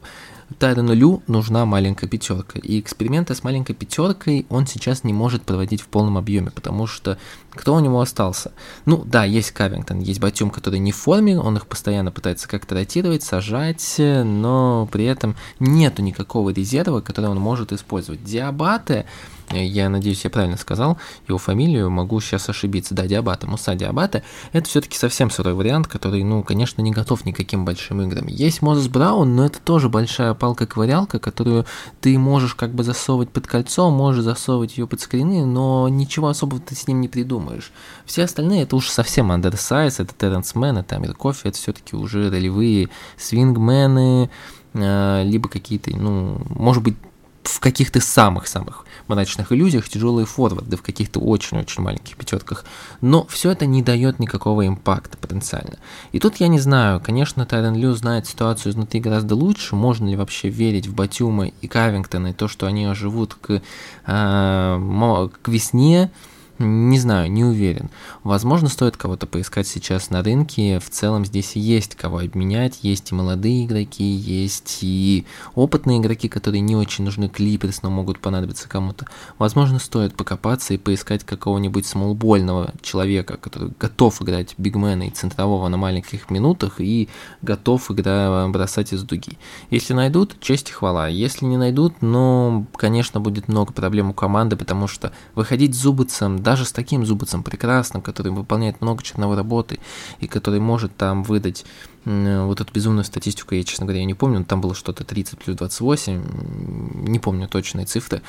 [0.59, 2.59] Тайрону Лю нужна маленькая пятерка.
[2.59, 7.19] И эксперименты с маленькой пятеркой он сейчас не может проводить в полном объеме, потому что
[7.51, 8.53] кто у него остался?
[8.85, 12.75] Ну да, есть Кавингтон, есть Батюм, который не в форме, он их постоянно пытается как-то
[12.75, 18.25] ротировать, сажать, но при этом нету никакого резерва, который он может использовать.
[18.25, 19.05] Диабаты
[19.51, 22.95] я надеюсь, я правильно сказал его фамилию, могу сейчас ошибиться.
[22.95, 27.65] Да, Диабата, Муса Диабата, это все-таки совсем сырой вариант, который, ну, конечно, не готов никаким
[27.65, 28.27] большим играм.
[28.27, 31.67] Есть Мозес Браун, но это тоже большая палка-ковырялка, которую
[32.01, 36.61] ты можешь как бы засовывать под кольцо, можешь засовывать ее под скрины, но ничего особого
[36.61, 37.73] ты с ним не придумаешь.
[38.07, 42.31] Все остальные это уж совсем undersize, это Терренс Мэн, это Амир Кофе, это все-таки уже
[42.31, 44.31] ролевые свингмены,
[44.73, 46.97] э, либо какие-то, ну, может быть,
[47.45, 52.65] в каких-то самых-самых мрачных иллюзиях тяжелые форварды в каких-то очень-очень маленьких пятерках.
[53.01, 55.79] Но все это не дает никакого импакта потенциально.
[56.13, 60.17] И тут я не знаю, конечно, Тайрен Лю знает ситуацию изнутри гораздо лучше, можно ли
[60.17, 63.61] вообще верить в Батюма и Кавингтона и то, что они оживут к,
[64.07, 66.11] э, к весне,
[66.59, 67.91] не знаю, не уверен.
[68.23, 70.79] Возможно, стоит кого-то поискать сейчас на рынке.
[70.79, 72.79] В целом здесь есть кого обменять.
[72.83, 78.21] Есть и молодые игроки, есть и опытные игроки, которые не очень нужны Клиперс, но могут
[78.21, 79.07] понадобиться кому-то.
[79.39, 85.77] Возможно, стоит покопаться и поискать какого-нибудь смолбольного человека, который готов играть бигмена и центрового на
[85.77, 87.09] маленьких минутах и
[87.43, 89.39] готов игра бросать из дуги.
[89.71, 91.09] Если найдут, честь и хвала.
[91.09, 96.65] Если не найдут, ну, конечно, будет много проблем у команды, потому что выходить зубыцем даже
[96.65, 99.81] с таким зубцем прекрасным, который выполняет много черновой работы
[100.21, 101.65] и который может там выдать
[102.05, 107.09] вот эту безумную статистику, я, честно говоря, не помню, там было что-то 30 плюс 28,
[107.09, 108.21] не помню точные цифры.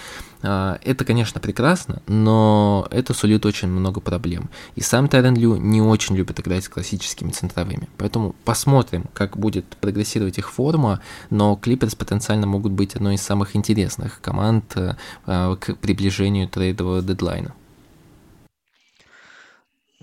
[0.44, 4.50] А, это, конечно, прекрасно, но это сулит очень много проблем.
[4.76, 7.90] И сам Тайрен Лю не очень любит играть с классическими центровыми.
[7.98, 13.56] Поэтому посмотрим, как будет прогрессировать их форма, но Клиперс потенциально могут быть одной из самых
[13.56, 17.54] интересных команд э, к приближению трейдового дедлайна.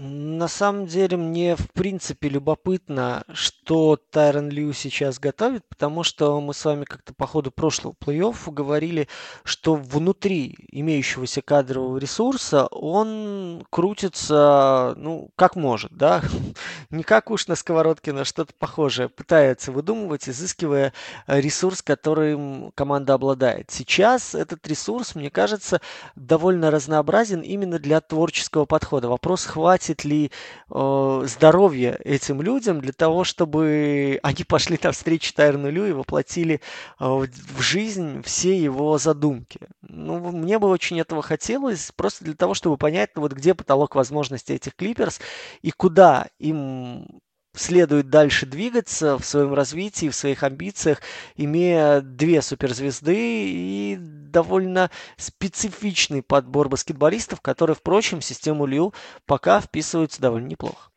[0.05, 6.55] На самом деле мне в принципе любопытно, что Тайрон Лью сейчас готовит, потому что мы
[6.55, 9.07] с вами как-то по ходу прошлого плей-офф говорили,
[9.45, 16.21] что внутри имеющегося кадрового ресурса он крутится, ну, как может, да,
[16.91, 20.93] не как уж на сковородке, но что-то похожее, пытается выдумывать, изыскивая
[21.29, 23.71] ресурс, которым команда обладает.
[23.71, 25.81] Сейчас этот ресурс, мне кажется,
[26.17, 29.09] довольно разнообразен именно для творческого подхода.
[29.09, 30.31] Вопрос, хватит хватит ли
[30.71, 36.61] э, здоровья этим людям для того, чтобы они пошли навстречу Тайрону Лю и воплотили
[36.99, 39.61] э, в жизнь все его задумки.
[39.83, 43.95] Ну, мне бы очень этого хотелось, просто для того, чтобы понять, ну, вот где потолок
[43.95, 45.21] возможностей этих Клиперс
[45.63, 47.07] и куда им
[47.55, 51.00] следует дальше двигаться в своем развитии, в своих амбициях,
[51.37, 58.94] имея две суперзвезды и довольно специфичный подбор баскетболистов, которые, впрочем, в систему Лью
[59.27, 60.92] пока вписываются довольно неплохо.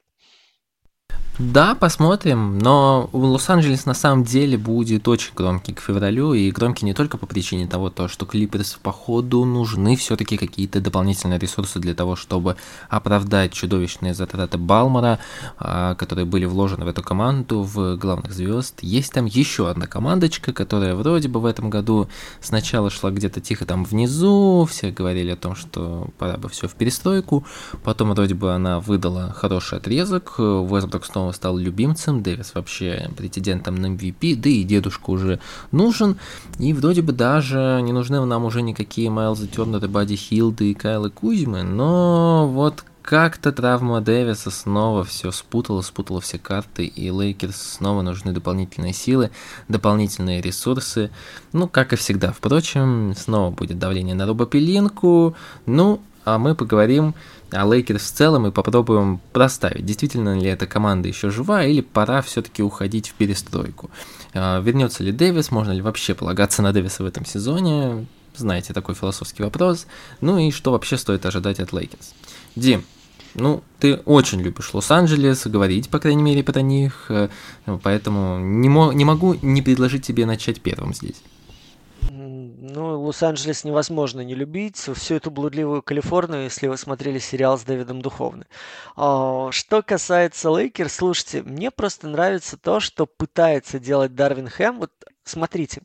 [1.37, 6.93] Да, посмотрим, но Лос-Анджелес на самом деле будет очень громкий к февралю, и громкий не
[6.93, 11.93] только по причине того, то, что Клиперс по ходу нужны все-таки какие-то дополнительные ресурсы для
[11.93, 12.55] того, чтобы
[12.87, 15.19] оправдать чудовищные затраты Балмора,
[15.57, 18.79] а, которые были вложены в эту команду, в главных звезд.
[18.81, 22.07] Есть там еще одна командочка, которая вроде бы в этом году
[22.39, 26.75] сначала шла где-то тихо там внизу, все говорили о том, что пора бы все в
[26.75, 27.45] перестройку,
[27.83, 33.75] потом вроде бы она выдала хороший отрезок, Вестбрук снова снова стал любимцем, Дэвис вообще претендентом
[33.75, 35.39] на MVP, да и дедушка уже
[35.71, 36.17] нужен,
[36.59, 41.09] и вроде бы даже не нужны нам уже никакие Майлзы Тернеры, Бади Хилды и Кайлы
[41.09, 48.03] Кузьмы, но вот как-то травма Дэвиса снова все спутала, спутала все карты, и Лейкерс снова
[48.03, 49.31] нужны дополнительные силы,
[49.67, 51.09] дополнительные ресурсы.
[51.53, 55.35] Ну, как и всегда, впрочем, снова будет давление на Роба Пелинку.
[55.67, 57.13] Ну, а мы поговорим
[57.55, 62.21] о Лейкерс в целом и попробуем проставить, действительно ли эта команда еще жива или пора
[62.21, 63.89] все-таки уходить в перестройку.
[64.33, 68.95] А, вернется ли Дэвис, можно ли вообще полагаться на Дэвиса в этом сезоне, знаете, такой
[68.95, 69.87] философский вопрос.
[70.21, 72.13] Ну и что вообще стоит ожидать от Лейкерс.
[72.55, 72.83] Дим,
[73.33, 77.29] ну, ты очень любишь Лос-Анджелес, говорить, по крайней мере, про них, э,
[77.83, 81.21] поэтому не, мо- не могу не предложить тебе начать первым здесь.
[82.57, 84.77] Ну, Лос-Анджелес невозможно не любить.
[84.77, 88.47] Всю эту блудливую Калифорнию, если вы смотрели сериал с Дэвидом Духовным.
[88.95, 94.79] А, что касается Лейкер, слушайте, мне просто нравится то, что пытается делать Дарвин Хэм.
[94.79, 94.91] Вот
[95.23, 95.81] смотрите,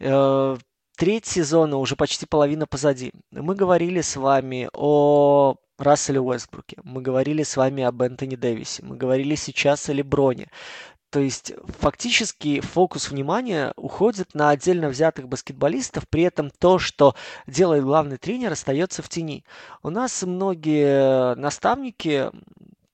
[0.00, 0.56] э,
[0.96, 3.12] треть сезона уже почти половина позади.
[3.30, 8.96] Мы говорили с вами о Расселе Уэстбруке, мы говорили с вами об Энтони Дэвисе, мы
[8.96, 10.48] говорили сейчас о Леброне.
[11.10, 17.16] То есть фактически фокус внимания уходит на отдельно взятых баскетболистов, при этом то, что
[17.48, 19.44] делает главный тренер, остается в тени.
[19.82, 22.30] У нас многие наставники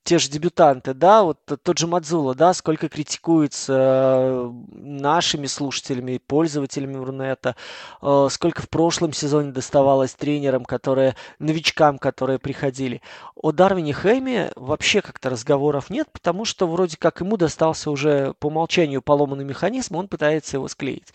[0.07, 6.95] те же дебютанты, да, вот тот же Мадзула, да, сколько критикуется э, нашими слушателями, пользователями
[6.95, 7.57] Рунета,
[8.01, 13.01] э, сколько в прошлом сезоне доставалось тренерам, которые, новичкам, которые приходили.
[13.35, 18.47] О Дарвине Хэме вообще как-то разговоров нет, потому что вроде как ему достался уже по
[18.47, 21.13] умолчанию поломанный механизм, он пытается его склеить.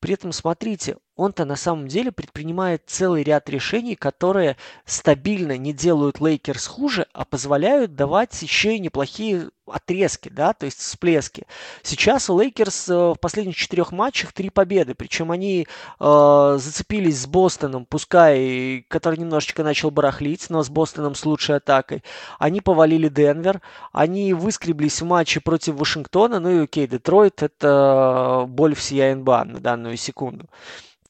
[0.00, 6.20] При этом, смотрите, он-то на самом деле предпринимает целый ряд решений, которые стабильно не делают
[6.20, 11.46] Лейкерс хуже, а позволяют давать еще и неплохие отрезки, да, то есть всплески.
[11.82, 15.66] Сейчас у Лейкерс э, в последних четырех матчах три победы, причем они
[16.00, 22.02] э, зацепились с Бостоном, пускай, который немножечко начал барахлить, но с Бостоном с лучшей атакой.
[22.38, 23.62] Они повалили Денвер,
[23.92, 29.60] они выскреблись в матче против Вашингтона, ну и окей, Детройт это боль всея НБА на
[29.60, 30.48] данную секунду.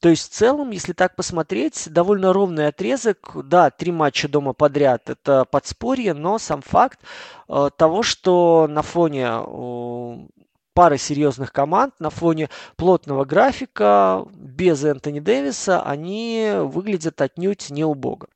[0.01, 3.31] То есть в целом, если так посмотреть, довольно ровный отрезок.
[3.45, 6.99] Да, три матча дома подряд– это подспорье, но сам факт
[7.47, 10.27] э, того, что на фоне
[10.73, 18.27] пары серьезных команд, на фоне плотного графика, без Энтони Дэвиса, они выглядят отнюдь не убого.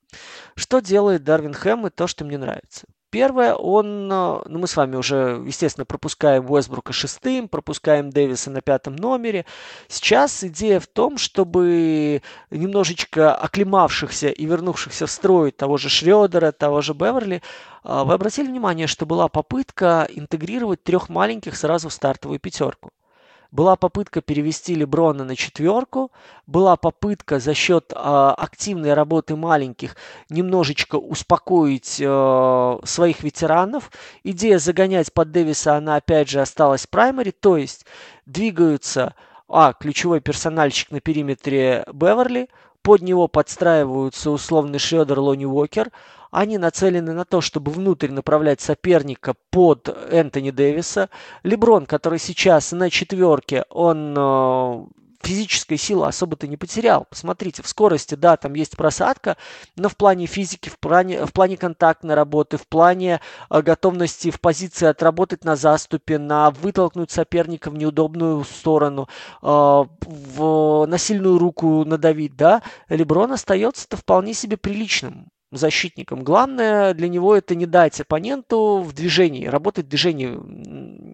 [0.55, 2.87] Что делает Дарвин Хэм и то, что мне нравится?
[3.11, 8.61] Первое, он, э, ну мы с вами уже, естественно, пропускаем Уэсбрука шестым, пропускаем Дэвиса на
[8.61, 9.45] пятом номере.
[9.87, 16.81] Сейчас идея в том, чтобы немножечко оклемавшихся и вернувшихся в строй того же Шредера, того
[16.81, 17.41] же Беверли,
[17.83, 22.91] э, вы обратили внимание, что была попытка интегрировать трех маленьких сразу в стартовую пятерку.
[23.51, 26.11] Была попытка перевести Леброна на четверку,
[26.45, 29.95] была попытка за счет э, активной работы маленьких
[30.29, 33.91] немножечко успокоить э, своих ветеранов.
[34.23, 37.87] Идея загонять под Дэвиса, она опять же осталась в праймере, то есть
[38.27, 39.15] двигаются
[39.47, 42.49] а, ключевой персональчик на периметре Беверли,
[42.83, 45.89] под него подстраиваются условный Шредер, Лони Уокер,
[46.31, 51.09] Они нацелены на то, чтобы внутрь направлять соперника под Энтони Дэвиса.
[51.43, 54.85] Леброн, который сейчас на четверке, он э,
[55.21, 57.05] физической силы особо-то не потерял.
[57.09, 59.37] Посмотрите, в скорости, да, там есть просадка,
[59.75, 64.39] но в плане физики, в плане, в плане контактной работы, в плане э, готовности в
[64.39, 69.09] позиции отработать на заступе, на вытолкнуть соперника в неудобную сторону,
[69.41, 76.23] э, в, на сильную руку надавить, да, Леброн остается-то вполне себе приличным защитником.
[76.23, 80.37] Главное для него это не дать оппоненту в движении, работать в движении.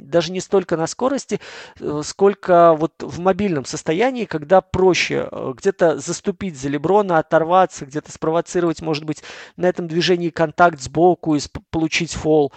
[0.06, 1.40] Даже не столько на скорости,
[1.80, 8.12] э, сколько вот в мобильном состоянии, когда проще э, где-то заступить за Леброна, оторваться, где-то
[8.12, 9.24] спровоцировать, может быть,
[9.56, 12.52] на этом движении контакт сбоку и получить фол.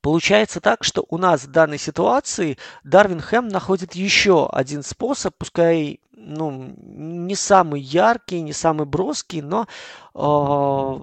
[0.00, 6.00] Получается так, что у нас в данной ситуации Дарвин Хэм находит еще один способ, пускай
[6.12, 9.66] ну, не самый яркий, не самый броский, но
[10.14, 11.00] э,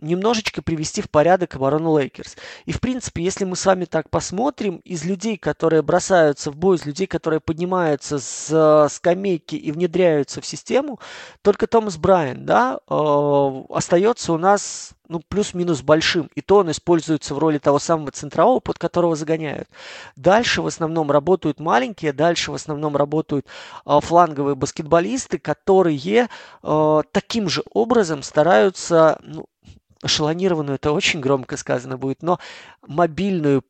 [0.00, 2.36] немножечко привести в порядок оборону Лейкерс.
[2.64, 6.76] И, в принципе, если мы с вами так посмотрим, из людей, которые бросаются в бой,
[6.76, 10.98] из людей, которые поднимаются с э, скамейки и внедряются в систему,
[11.42, 16.30] только Томас Брайант, да, э, остается у нас ну, плюс-минус большим.
[16.34, 19.68] И то он используется в роли того самого центрового, под которого загоняют.
[20.16, 23.46] Дальше в основном работают маленькие, дальше в основном работают
[23.84, 26.28] э, фланговые баскетболисты, которые
[26.62, 29.46] э, таким же образом стараются ну,
[30.02, 32.38] эшелонированную, это очень громко сказано будет, но
[32.86, 33.62] мобильную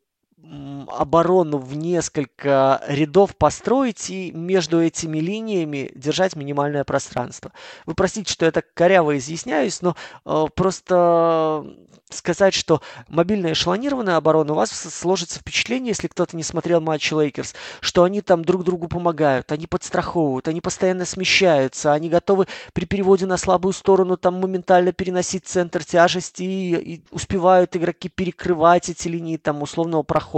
[0.88, 7.52] оборону в несколько рядов построить и между этими линиями держать минимальное пространство.
[7.86, 11.64] Вы простите, что я так коряво изъясняюсь, но э, просто
[12.10, 17.54] сказать, что мобильная эшелонированная оборона, у вас сложится впечатление, если кто-то не смотрел матч Лейкерс,
[17.80, 23.26] что они там друг другу помогают, они подстраховывают, они постоянно смещаются, они готовы при переводе
[23.26, 29.36] на слабую сторону там моментально переносить центр тяжести и, и успевают игроки перекрывать эти линии
[29.36, 30.35] там условного прохода,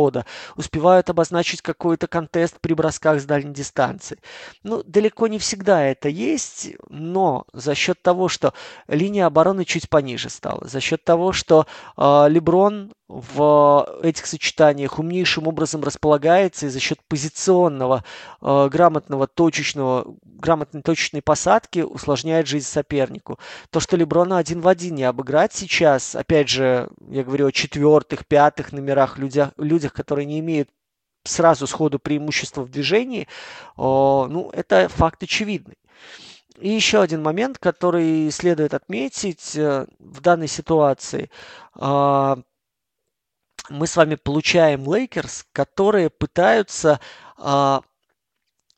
[0.56, 4.18] успевают обозначить какой-то контест при бросках с дальней дистанции.
[4.62, 8.54] Ну, далеко не всегда это есть, но за счет того, что
[8.86, 15.46] линия обороны чуть пониже стала, за счет того, что э, Леброн в этих сочетаниях умнейшим
[15.46, 18.04] образом располагается и за счет позиционного,
[18.42, 23.38] э, грамотного, точечного, грамотной точечной посадки усложняет жизнь сопернику.
[23.70, 28.26] То, что Леброна один в один не обыграть сейчас, опять же, я говорю о четвертых,
[28.26, 30.68] пятых номерах, людях, людях которые не имеют
[31.24, 33.26] сразу сходу преимущества в движении,
[33.76, 35.76] о, ну, это факт очевидный.
[36.60, 41.30] И еще один момент, который следует отметить э, в данной ситуации.
[43.68, 47.00] Мы с вами получаем Лейкерс, которые пытаются
[47.36, 47.82] а,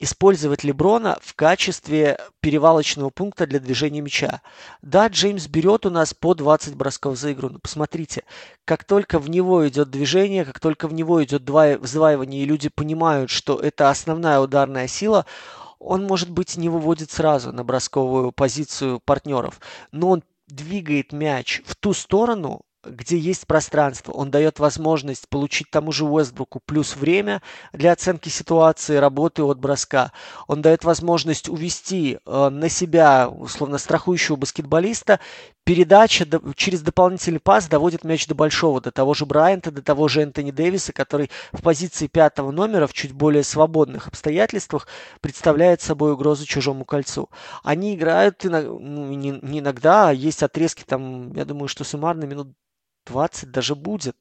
[0.01, 4.41] использовать Леброна в качестве перевалочного пункта для движения мяча.
[4.83, 8.25] Да, Джеймс берет у нас по 20 бросков за игру, но посмотрите,
[8.65, 13.31] как только в него идет движение, как только в него идет сдваивание, и люди понимают,
[13.31, 15.27] что это основная ударная сила,
[15.79, 19.61] он, может быть, не выводит сразу на бросковую позицию партнеров,
[19.93, 24.13] но он двигает мяч в ту сторону, где есть пространство.
[24.13, 30.13] Он дает возможность получить тому же Уэстбруку плюс время для оценки ситуации, работы от броска.
[30.47, 35.21] Он дает возможность увести э, на себя, условно, страхующего баскетболиста.
[35.65, 36.27] Передача
[36.57, 40.51] через дополнительный пас доводит мяч до большого, до того же Брайанта, до того же Энтони
[40.51, 44.89] Дэвиса, который в позиции пятого номера в чуть более свободных обстоятельствах
[45.21, 47.29] представляет собой угрозу чужому кольцу.
[47.63, 52.49] Они играют ну, не, не иногда, а есть отрезки там, я думаю, что суммарно минут
[53.11, 54.17] 20 даже будет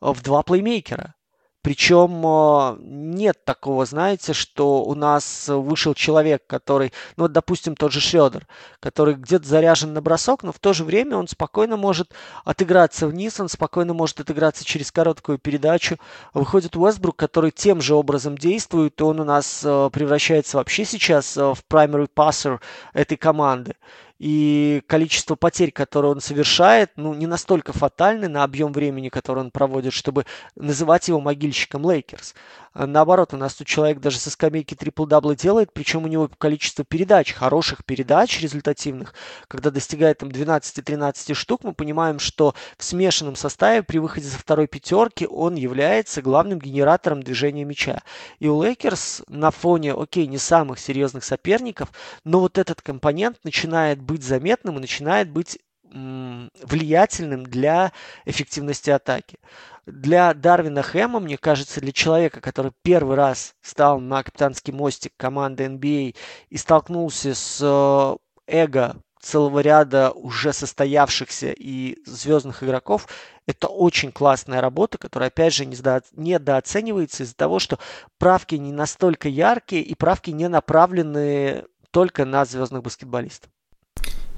[0.00, 1.14] э, в два плеймейкера.
[1.62, 7.92] Причем э, нет такого, знаете, что у нас вышел человек, который, ну, вот, допустим, тот
[7.92, 8.48] же Шредер,
[8.80, 12.14] который где-то заряжен на бросок, но в то же время он спокойно может
[12.44, 15.98] отыграться вниз, он спокойно может отыграться через короткую передачу.
[16.34, 21.36] Выходит Уэстбрук, который тем же образом действует, и он у нас э, превращается вообще сейчас
[21.36, 22.58] в primary passer
[22.92, 23.76] этой команды
[24.22, 29.50] и количество потерь, которые он совершает, ну, не настолько фатальны на объем времени, который он
[29.50, 32.36] проводит, чтобы называть его могильщиком Лейкерс.
[32.72, 36.84] А наоборот, у нас тут человек даже со скамейки трипл-даблы делает, причем у него количество
[36.84, 39.14] передач, хороших передач результативных,
[39.48, 44.68] когда достигает там 12-13 штук, мы понимаем, что в смешанном составе при выходе со второй
[44.68, 48.02] пятерки он является главным генератором движения мяча.
[48.38, 51.90] И у Лейкерс на фоне, окей, не самых серьезных соперников,
[52.24, 55.58] но вот этот компонент начинает быть заметным и начинает быть
[55.92, 57.92] влиятельным для
[58.24, 59.38] эффективности атаки
[59.86, 65.64] для Дарвина Хэма, мне кажется, для человека, который первый раз стал на капитанский мостик команды
[65.64, 66.14] NBA
[66.50, 68.16] и столкнулся с э,
[68.46, 73.08] эго целого ряда уже состоявшихся и звездных игроков,
[73.46, 77.78] это очень классная работа, которая, опять же, недооценивается из-за того, что
[78.18, 83.50] правки не настолько яркие и правки не направлены только на звездных баскетболистов.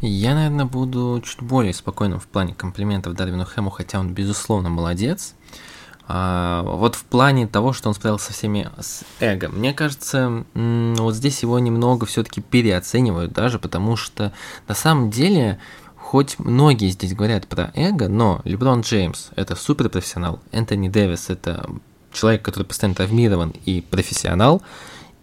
[0.06, 5.34] Я, наверное, буду чуть более спокойным в плане комплиментов Дарвину Хэму, хотя он, безусловно, молодец.
[6.06, 11.14] А, вот в плане того, что он справился со всеми с эго, мне кажется, вот
[11.14, 14.34] здесь его немного все-таки переоценивают даже, потому что
[14.68, 15.58] на самом деле,
[15.96, 21.66] хоть многие здесь говорят про эго, но Леброн Джеймс это суперпрофессионал, Энтони Дэвис это
[22.12, 24.60] человек, который постоянно травмирован и профессионал,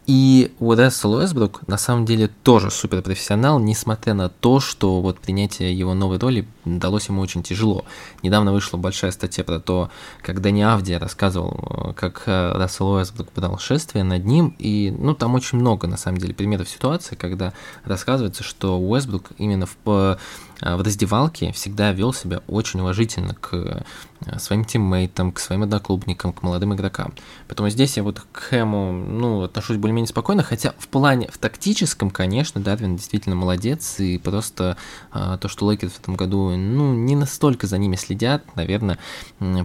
[0.08, 5.94] и Уэссел Уэсбрук на самом деле тоже суперпрофессионал, несмотря на то, что вот принятие его
[5.94, 7.86] новой роли далось ему очень тяжело.
[8.24, 9.90] Недавно вышла большая статья про то,
[10.22, 15.36] как Дани Авдия рассказывал, как э, Рассел Уэсбрук подал шествие над ним, и ну там
[15.36, 17.54] очень много на самом деле примеров ситуации, когда
[17.86, 20.18] рассказывается, что Уэстбрук именно в
[20.62, 26.34] а, в раздевалке всегда вел себя очень уважительно к э, своим тиммейтам, к своим одноклубникам,
[26.34, 27.14] к молодым игрокам.
[27.48, 32.12] Поэтому здесь я вот к Хэму, ну, отношусь более-менее спокойно, хотя в плане, в тактическом,
[32.12, 34.78] конечно, Дарвин действительно молодец, и просто
[35.12, 38.98] а, то, что Лейкерс в этом году, ну, не настолько за ними следят, наверное,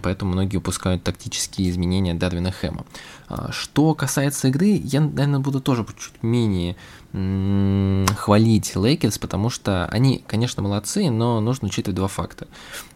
[0.01, 2.85] поэтому многие упускают тактические изменения Дарвина Хэма.
[3.27, 6.75] А, что касается игры, я, наверное, буду тоже чуть менее
[7.13, 12.47] хвалить Лейкерс, потому что они, конечно, молодцы, но нужно учитывать два факта.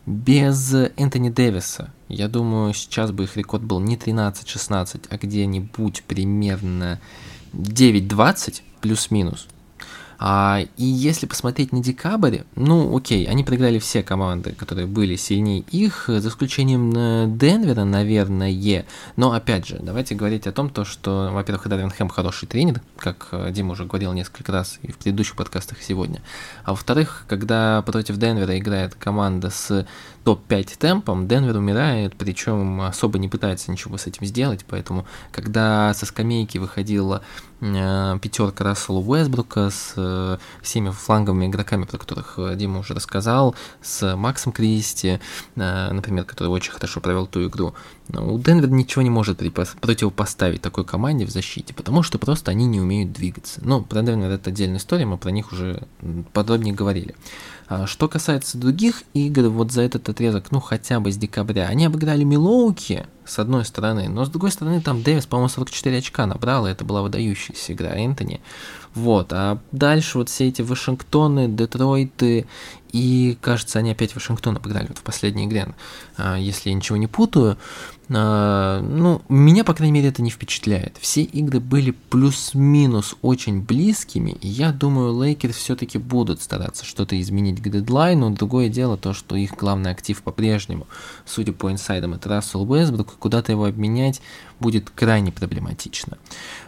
[0.06, 7.00] Без Энтони Дэвиса, я думаю, сейчас бы их рекорд был не 13-16, а где-нибудь примерно
[7.54, 9.48] 9-20 плюс-минус.
[10.24, 15.62] А, и если посмотреть на декабрь, ну окей, они проиграли всем командам, которые были сильнее
[15.72, 18.86] их, за исключением э, Денвера, наверное.
[19.16, 23.30] Но опять же, давайте говорить о том, то, что, во-первых, Дарвин Хэм хороший тренер, как
[23.32, 26.22] э, Дима уже говорил несколько раз и в предыдущих подкастах сегодня.
[26.66, 29.88] А во-вторых, когда против Денвера играет команда с
[30.24, 36.06] топ-5 темпом, Денвер умирает, причем особо не пытается ничего с этим сделать, поэтому когда со
[36.06, 37.24] скамейки выходила
[37.62, 44.16] пятерка Рассела Уэсбрука с э, всеми фланговыми игроками, про которых э, Дима уже рассказал, с
[44.16, 45.20] Максом Кристи,
[45.56, 47.76] э, например, который очень хорошо провел ту игру,
[48.10, 49.38] у Денвер ничего не может
[49.80, 53.62] противопоставить такой команде в защите, потому что просто они не умеют двигаться.
[53.64, 55.84] Ну, про Денвер это отдельная история, мы про них уже
[56.34, 57.16] подробнее говорили.
[57.74, 61.86] А что касается других игр, вот за этот отрезок, ну хотя бы с декабря, они
[61.86, 66.68] обыграли Милоуки, с одной стороны, но с другой стороны там Дэвис, по-моему, 44 очка набрал,
[66.68, 68.42] и это была выдающаяся игра Энтони.
[68.94, 72.46] Вот, а дальше вот все эти Вашингтоны, Детройты,
[72.92, 75.74] и, кажется, они опять Вашингтон обыграли вот в последней игре,
[76.18, 77.58] а, если я ничего не путаю.
[78.14, 80.98] А, ну, меня, по крайней мере, это не впечатляет.
[81.00, 87.62] Все игры были плюс-минус очень близкими, и я думаю, Лейкерс все-таки будут стараться что-то изменить
[87.62, 88.32] к дедлайну.
[88.32, 90.88] Другое дело то, что их главный актив по-прежнему,
[91.26, 94.22] судя по инсайдам, это Рассел Уэстбрук, куда-то его обменять
[94.60, 96.18] будет крайне проблематично.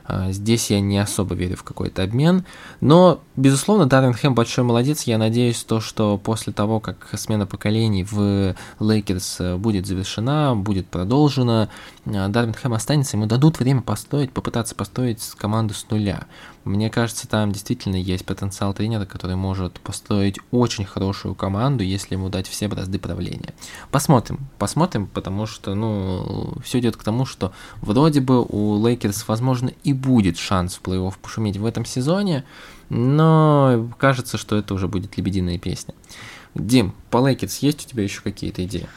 [0.06, 2.46] А, здесь я не особо верю в какой-то обмен,
[2.82, 5.04] но, безусловно, Дарвин Хэм большой молодец.
[5.04, 11.70] Я надеюсь, то, что после того, как смена поколений в Лейкерс будет завершена, будет продолжена,
[12.06, 16.26] а, Дарвин Хэм останется, ему дадут время построить, попытаться построить команду с нуля.
[16.66, 22.30] Мне кажется, там действительно есть потенциал тренера, который может построить очень хорошую команду, если ему
[22.30, 23.54] дать все бразды правления.
[23.92, 27.52] Посмотрим, посмотрим, потому что, ну, все идет к тому, что
[27.82, 32.44] вроде бы у Лейкерс, возможно, и будет шанс в плей-офф пошуметь в этом сезоне,
[32.90, 35.94] но кажется, что это уже будет лебединая песня.
[36.56, 38.88] Дим, по Лейкерс есть у тебя еще какие-то идеи?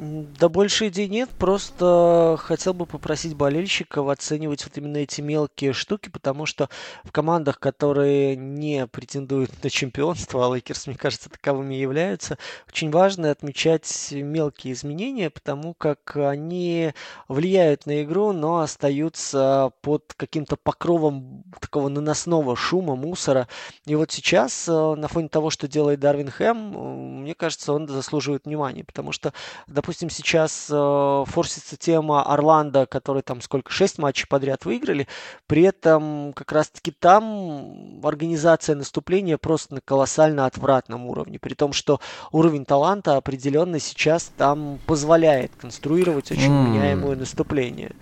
[0.00, 6.08] Да больше идей нет, просто хотел бы попросить болельщиков оценивать вот именно эти мелкие штуки,
[6.08, 6.68] потому что
[7.02, 12.38] в командах, которые не претендуют на чемпионство, а Лейкерс, мне кажется, таковыми являются,
[12.68, 16.92] очень важно отмечать мелкие изменения, потому как они
[17.26, 23.48] влияют на игру, но остаются под каким-то покровом такого наносного шума, мусора.
[23.84, 28.44] И вот сейчас, э, на фоне того, что делает Дарвин Хэм, мне кажется, он заслуживает
[28.44, 29.32] внимания, потому что,
[29.66, 35.08] допустим, допустим, сейчас э, форсится тема Орландо, который там сколько, шесть матчей подряд выиграли,
[35.46, 42.00] при этом как раз-таки там организация наступления просто на колоссально отвратном уровне, при том, что
[42.32, 46.68] уровень таланта определенно сейчас там позволяет конструировать очень mm.
[46.68, 47.92] меняемое наступление.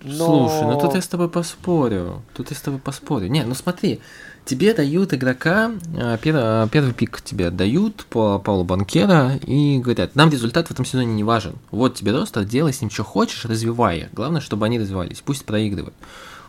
[0.00, 0.48] Но...
[0.48, 2.22] Слушай, ну тут я с тобой поспорю.
[2.34, 3.28] Тут я с тобой поспорю.
[3.28, 4.00] Не, ну смотри,
[4.48, 10.30] тебе дают игрока, а, первый, первый пик тебе дают по Паулу Банкера и говорят, нам
[10.30, 11.56] результат в этом сезоне не важен.
[11.70, 14.14] Вот тебе роста, делай с ним что хочешь, развивай их.
[14.14, 15.94] Главное, чтобы они развивались, пусть проигрывают.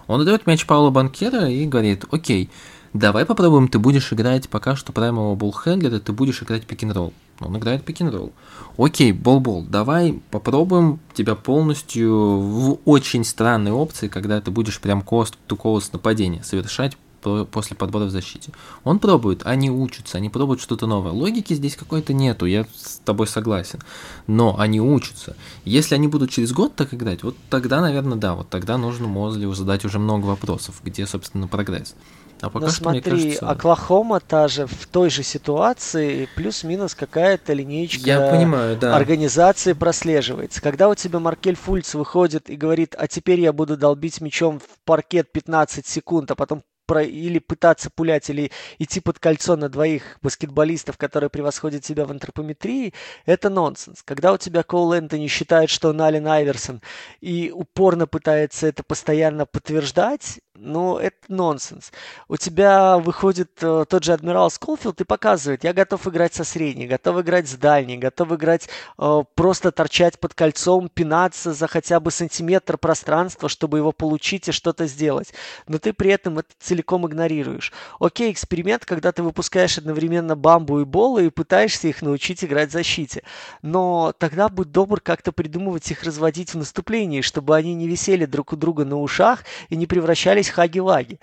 [0.08, 2.50] Он дает мяч Паулу Банкера и говорит, окей,
[2.94, 7.14] давай попробуем, ты будешь играть пока что праймового болхендлера, ты будешь играть пик-н-ролл.
[7.42, 8.32] Он играет пик-н-ролл.
[8.78, 15.92] Окей, бол-бол, давай попробуем тебя полностью в очень странной опции, когда ты будешь прям кост-ту-кост
[15.92, 18.52] нападения совершать после подбора в защите.
[18.84, 21.12] Он пробует, они учатся, они пробуют что-то новое.
[21.12, 23.80] Логики здесь какой-то нету, я с тобой согласен.
[24.28, 25.36] Но они учатся.
[25.66, 29.52] Если они будут через год так играть, вот тогда, наверное, да, вот тогда нужно Мозли
[29.54, 31.96] задать уже много вопросов, где, собственно, прогресс.
[32.42, 33.50] А пока Но что, смотри, мне кажется...
[33.50, 38.96] Оклахома та же в той же ситуации, плюс-минус какая-то линейка Я понимаю, да.
[38.96, 40.62] организации прослеживается.
[40.62, 44.80] Когда у тебя Маркель Фульц выходит и говорит, а теперь я буду долбить мячом в
[44.86, 50.18] паркет 15 секунд, а потом про, или пытаться пулять, или идти под кольцо на двоих
[50.24, 52.96] баскетболистов, которые превосходят себя в антропометрии,
[53.28, 54.02] это нонсенс.
[54.04, 56.82] Когда у тебя Коул Энтони считает, что он Ален Айверсон,
[57.22, 61.92] и упорно пытается это постоянно подтверждать, ну, это нонсенс.
[62.28, 66.86] У тебя выходит э, тот же адмирал Сколфилд и показывает, я готов играть со средней,
[66.86, 72.12] готов играть с дальней, готов играть э, просто торчать под кольцом, пинаться за хотя бы
[72.12, 75.34] сантиметр пространства, чтобы его получить и что-то сделать.
[75.68, 77.72] Но ты при этом это целиком игнорируешь.
[78.00, 82.74] Окей, эксперимент, когда ты выпускаешь одновременно бамбу и болы и пытаешься их научить играть в
[82.74, 83.24] защите.
[83.62, 88.52] Но тогда будь добр как-то придумывать их разводить в наступлении, чтобы они не висели друг
[88.52, 91.20] у друга на ушах и не превращались здесь хаги-ваги.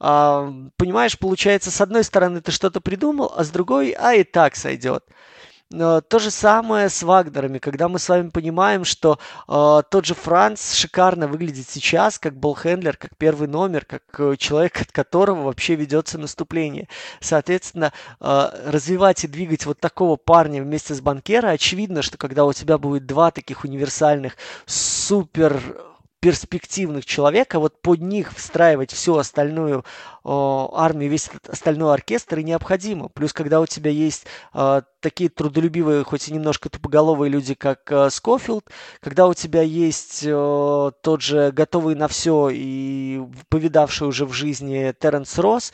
[0.00, 4.56] А, понимаешь, получается, с одной стороны ты что-то придумал, а с другой, а и так
[4.56, 5.04] сойдет.
[5.70, 10.72] То же самое с Вагнерами, когда мы с вами понимаем, что э, тот же Франц
[10.72, 16.16] шикарно выглядит сейчас, как болхендлер, как первый номер, как э, человек, от которого вообще ведется
[16.16, 16.88] наступление.
[17.20, 22.54] Соответственно, э, развивать и двигать вот такого парня вместе с банкера, очевидно, что когда у
[22.54, 25.60] тебя будет два таких универсальных супер
[26.20, 29.82] перспективных человека, вот под них встраивать всю остальную э,
[30.24, 33.08] армию, весь этот остальной оркестр и необходимо.
[33.08, 38.10] Плюс, когда у тебя есть э, такие трудолюбивые, хоть и немножко тупоголовые люди, как э,
[38.10, 38.64] Скофилд,
[39.00, 44.92] когда у тебя есть э, тот же готовый на все и повидавший уже в жизни
[44.98, 45.72] Терренс Росс,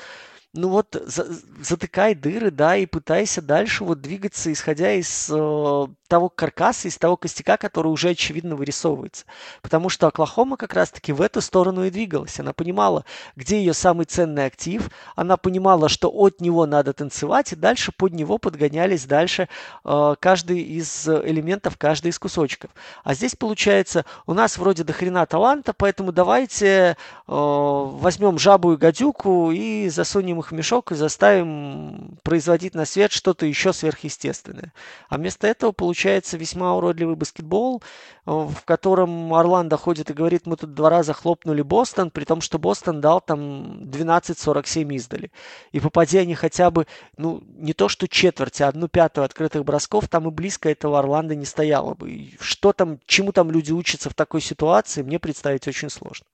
[0.55, 1.27] ну вот за,
[1.61, 7.17] затыкай дыры, да, и пытайся дальше вот двигаться, исходя из э, того каркаса, из того
[7.17, 9.25] костяка, который уже очевидно вырисовывается.
[9.63, 12.39] Потому что Оклахома как раз-таки в эту сторону и двигалась.
[12.39, 17.57] Она понимала, где ее самый ценный актив, она понимала, что от него надо танцевать, и
[17.57, 19.49] дальше под него подгонялись дальше
[19.85, 22.71] э, каждый из элементов, каждый из кусочков.
[23.03, 26.95] А здесь получается, у нас вроде до хрена таланта, поэтому давайте э,
[27.27, 33.73] возьмем жабу и гадюку и засунем в мешок и заставим производить на свет что-то еще
[33.73, 34.73] сверхъестественное.
[35.09, 37.83] А вместо этого получается получается весьма уродливый баскетбол,
[38.27, 42.41] э, в котором Орландо ходит и говорит, мы тут два раза хлопнули Бостон, при том,
[42.41, 45.31] что Бостон дал там 12-47 издали.
[45.73, 46.87] И попадя они хотя бы,
[47.17, 51.35] ну, не то что четверть, а одну пятую открытых бросков, там и близко этого Орландо
[51.35, 52.11] не стояло бы.
[52.11, 56.27] И что там, чему там люди учатся в такой ситуации, мне представить очень сложно.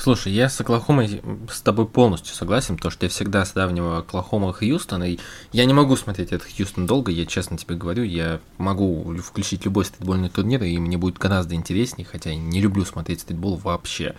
[0.00, 1.20] Слушай, я с Оклахомой
[1.50, 5.18] с тобой полностью согласен, потому что я всегда сравниваю Оклахома и и
[5.52, 9.84] я не могу смотреть этот Хьюстон долго, я честно тебе говорю, я могу включить любой
[9.84, 14.14] стритбольный турнир, и мне будет гораздо интереснее, хотя я не люблю смотреть стритбол вообще.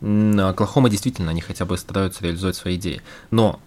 [0.00, 3.00] Оклахома действительно, они хотя бы стараются реализовать свои идеи.
[3.30, 3.60] Но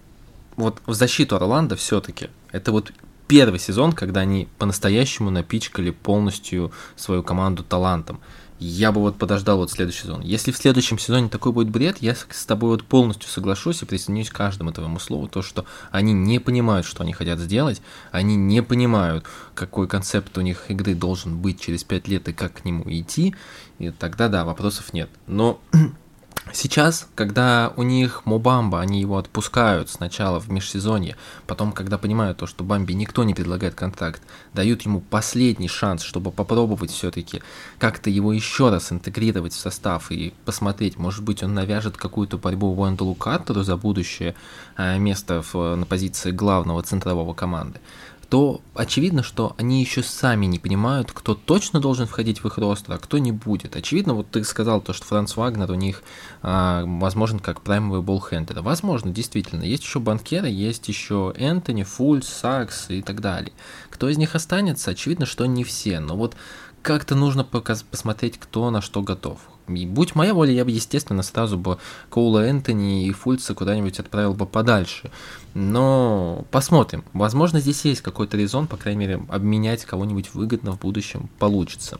[0.56, 2.92] вот в защиту Орландо все-таки это вот
[3.28, 8.20] первый сезон, когда они по-настоящему напичкали полностью свою команду талантом
[8.58, 10.20] я бы вот подождал вот следующий сезон.
[10.22, 14.30] Если в следующем сезоне такой будет бред, я с тобой вот полностью соглашусь и присоединюсь
[14.30, 17.82] к каждому твоему слову, то, что они не понимают, что они хотят сделать,
[18.12, 22.54] они не понимают, какой концепт у них игры должен быть через 5 лет и как
[22.54, 23.34] к нему идти,
[23.78, 25.10] и тогда да, вопросов нет.
[25.26, 25.60] Но
[26.52, 31.16] Сейчас, когда у них Мобамба, они его отпускают сначала в межсезонье,
[31.46, 34.22] потом, когда понимают то, что Бамби никто не предлагает контракт,
[34.54, 37.42] дают ему последний шанс, чтобы попробовать все-таки
[37.78, 42.74] как-то его еще раз интегрировать в состав и посмотреть, может быть, он навяжет какую-то борьбу
[42.74, 44.36] Уэндалу Картеру за будущее
[44.76, 47.80] э, место в, на позиции главного центрового команды
[48.28, 52.94] то очевидно, что они еще сами не понимают, кто точно должен входить в их ростер,
[52.94, 53.76] а кто не будет.
[53.76, 56.02] Очевидно, вот ты сказал то, что Франц Вагнер у них
[56.42, 58.60] а, возможен как праймовый болхендер.
[58.62, 59.62] Возможно, действительно.
[59.62, 63.52] Есть еще банкеры, есть еще Энтони, Фульс, Сакс и так далее.
[63.90, 64.90] Кто из них останется?
[64.90, 66.00] Очевидно, что не все.
[66.00, 66.36] Но вот
[66.82, 69.38] как-то нужно посмотреть, кто на что готов.
[69.68, 71.78] И будь моя воля, я бы, естественно, сразу бы
[72.10, 75.10] Коула Энтони и Фульца куда-нибудь отправил бы подальше.
[75.58, 77.02] Но посмотрим.
[77.14, 81.96] Возможно, здесь есть какой-то резон, по крайней мере, обменять кого-нибудь выгодно в будущем получится.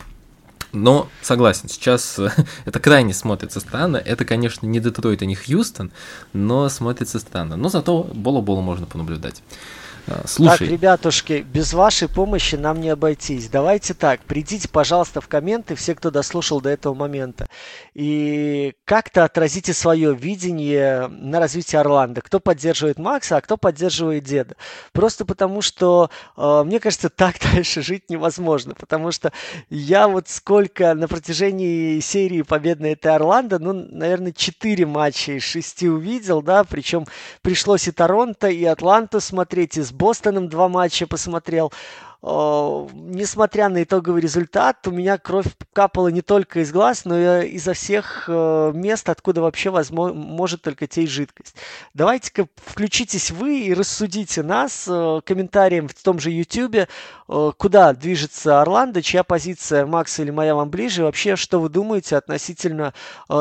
[0.73, 2.21] Но согласен, сейчас
[2.67, 3.97] это крайне смотрится странно.
[3.97, 5.91] Это, конечно, не Детройт и не Хьюстон,
[6.35, 7.57] но смотрится странно.
[7.57, 9.43] Но зато Боло-Боло можно понаблюдать.
[10.09, 10.59] А, слушай.
[10.59, 13.49] Так, ребятушки, без вашей помощи нам не обойтись.
[13.49, 17.49] Давайте так, придите, пожалуйста, в комменты, все, кто дослушал до этого момента,
[17.93, 22.21] и как-то отразите свое видение на развитие Орландо.
[22.21, 24.55] Кто поддерживает Макса, а кто поддерживает деда.
[24.93, 28.75] Просто потому, что, э, мне кажется, так дальше жить невозможно.
[28.75, 29.33] Потому что
[29.71, 35.83] я вот сколько на протяжении серии победной этой Орландо, ну, наверное, 4 матча из 6
[35.85, 37.07] увидел, да, причем
[37.43, 41.73] пришлось и Торонто, и Атланту смотреть, и с Бостоном два матча посмотрел.
[42.23, 47.73] Несмотря на итоговый результат, у меня кровь капала не только из глаз, но и изо
[47.73, 51.55] всех э, мест, откуда вообще возможно, может только течь жидкость.
[51.95, 56.89] Давайте-ка включитесь вы и рассудите нас э, комментарием в том же YouTube,
[57.29, 62.17] э, куда движется Орландо, чья позиция Макса или моя вам ближе, вообще, что вы думаете
[62.17, 62.93] относительно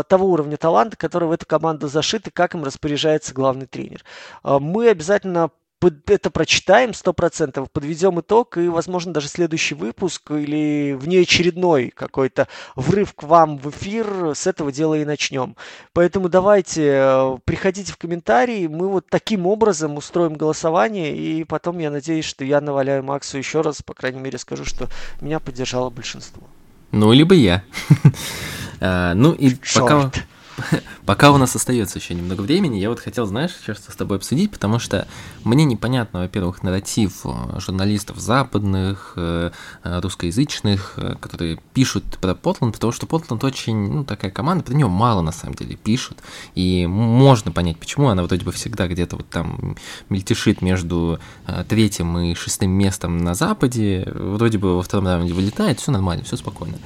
[0.07, 4.03] того уровня таланта, который в эту команду зашит и как им распоряжается главный тренер.
[4.43, 5.49] Мы обязательно
[6.07, 13.13] это прочитаем сто процентов, подведем итог и, возможно, даже следующий выпуск или внеочередной какой-то врыв
[13.13, 15.55] к вам в эфир с этого дела и начнем.
[15.93, 21.91] Поэтому давайте, э, приходите в комментарии, мы вот таким образом устроим голосование, и потом я
[21.91, 24.87] надеюсь, что я наваляю Максу еще раз, по крайней мере, скажу, что
[25.21, 26.43] меня поддержало большинство.
[26.91, 27.63] Ну, либо я.
[28.79, 30.11] А, ну и пока...
[31.05, 34.51] Пока у нас остается еще немного времени, я вот хотел, знаешь, сейчас с тобой обсудить,
[34.51, 35.07] потому что
[35.43, 39.51] мне непонятно, во-первых, нарратив э, журналистов западных, э,
[39.83, 44.87] э, русскоязычных, которые пишут про Портланд, потому что Портланд очень, ну, такая команда, про нее
[44.87, 46.19] мало на самом деле пишут,
[46.55, 49.75] и можно понять, почему она вроде бы всегда где-то вот там
[50.09, 51.19] мельтешит между
[51.67, 56.37] третьим и шестым местом на Западе, вроде бы во втором раунде вылетает, все нормально, все
[56.37, 56.77] спокойно.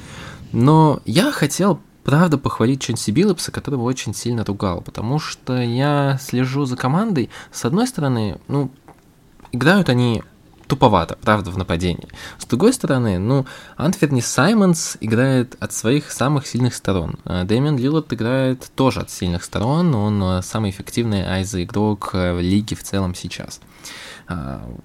[0.52, 6.66] Но я хотел правда похвалить Ченси Биллопса, которого очень сильно ругал, потому что я слежу
[6.66, 7.30] за командой.
[7.52, 8.72] С одной стороны, ну,
[9.52, 10.24] играют они
[10.70, 12.08] туповато, правда, в нападении.
[12.38, 13.46] С другой стороны, ну,
[13.76, 17.16] Антверни Саймонс играет от своих самых сильных сторон.
[17.26, 22.40] А Дэмиан Лилард играет тоже от сильных сторон, он э, самый эффективный айза-игрок э, в
[22.40, 23.60] лиге в целом сейчас.
[23.60, 23.90] А,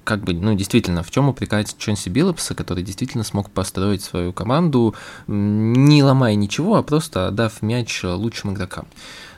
[0.05, 4.95] как бы, ну, действительно, в чем упрекать Чонси Биллопса, который действительно смог построить свою команду,
[5.26, 8.86] не ломая ничего, а просто отдав мяч лучшим игрокам.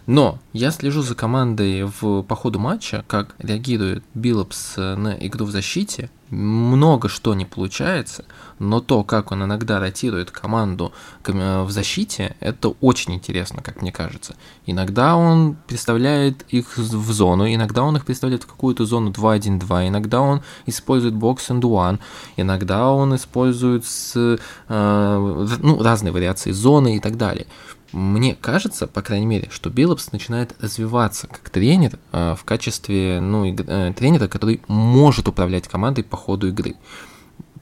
[0.07, 5.51] Но я слежу за командой в, по ходу матча, как реагирует Биллопс на игру в
[5.51, 6.11] защите.
[6.31, 8.25] Много что не получается,
[8.59, 10.93] но то, как он иногда ротирует команду
[11.25, 14.35] в защите, это очень интересно, как мне кажется.
[14.67, 20.21] Иногда он представляет их в зону, иногда он их представляет в какую-то зону 2-1-2, иногда
[20.21, 22.01] он использует бокс and one,
[22.37, 24.37] иногда он использует с, э,
[24.69, 27.47] ну, разные вариации зоны и так далее
[27.93, 33.45] мне кажется, по крайней мере, что Биллопс начинает развиваться как тренер э, в качестве ну,
[33.47, 36.77] иг- э, тренера, который может управлять командой по ходу игры.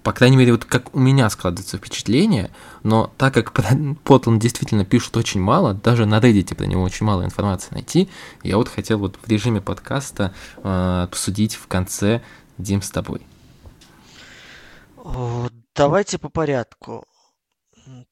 [0.03, 2.51] По крайней мере, вот как у меня складывается впечатление,
[2.83, 3.53] но так как
[4.05, 8.09] Потланд действительно пишет очень мало, даже на Reddit про него очень мало информации найти,
[8.43, 12.23] я вот хотел вот в режиме подкаста э, обсудить в конце
[12.59, 13.23] Дим с тобой.
[15.75, 17.05] Давайте по порядку.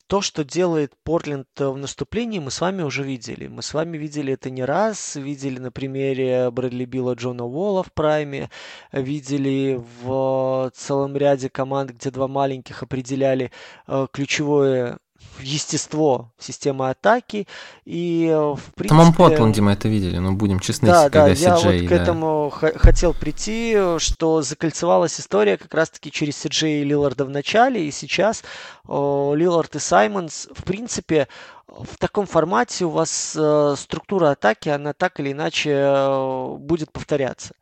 [0.06, 3.46] То, что делает Портленд э, в наступлении, мы с вами уже видели.
[3.46, 5.16] Мы с вами видели это не раз.
[5.16, 8.50] Видели на примере Брэдли Билла Джона Уолла в прайме.
[8.92, 13.50] Видели в целом ряде команд, где два маленьких определяли
[13.86, 14.98] э, ключевое
[15.40, 17.46] естество системы атаки.
[17.84, 18.94] И, э, в принципе...
[18.94, 21.88] В самом Портланде мы это видели, но будем честны, да, когда да, я вот да.
[21.88, 27.86] к этому хотел прийти, что закольцевалась история как раз-таки через Сиджей и Лиларда в начале,
[27.86, 28.42] и сейчас
[28.86, 31.28] о, Лилард и Саймонс, в принципе,
[31.80, 37.54] в таком формате у вас э, структура атаки, она так или иначе э, будет повторяться.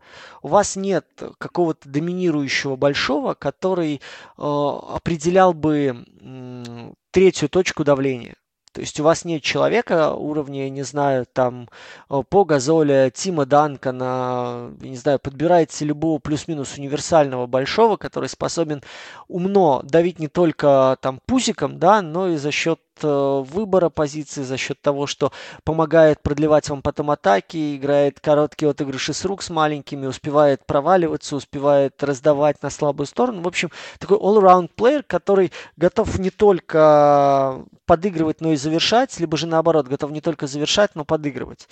[0.42, 1.06] У вас нет
[1.38, 4.00] какого-то доминирующего большого, который э,
[4.38, 8.36] определял бы э, третью точку давления.
[8.72, 11.68] То есть у вас нет человека уровня, не знаю, там,
[12.08, 18.82] э, по Газоля, Тима Данкана, не знаю, подбираете любого плюс-минус универсального большого, который способен
[19.26, 24.80] умно давить не только там пузиком, да, но и за счет выбора позиции, за счет
[24.80, 25.32] того, что
[25.64, 32.02] помогает продлевать вам потом атаки, играет короткие отыгрыши с рук с маленькими, успевает проваливаться, успевает
[32.02, 33.42] раздавать на слабую сторону.
[33.42, 39.46] В общем, такой all-around player, который готов не только подыгрывать, но и завершать, либо же
[39.46, 41.68] наоборот, готов не только завершать, но подыгрывать.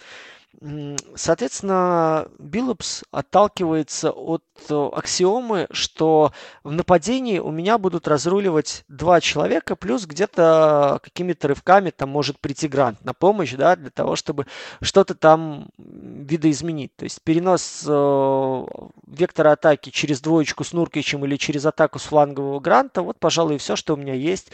[1.14, 6.32] Соответственно, Биллупс отталкивается от э, аксиомы, что
[6.64, 12.66] в нападении у меня будут разруливать два человека, плюс где-то какими-то рывками там может прийти
[12.66, 14.46] грант на помощь, да, для того, чтобы
[14.82, 16.96] что-то там видоизменить.
[16.96, 18.64] То есть перенос э,
[19.06, 23.76] вектора атаки через двоечку с Нуркичем или через атаку с флангового гранта, вот, пожалуй, все,
[23.76, 24.50] что у меня есть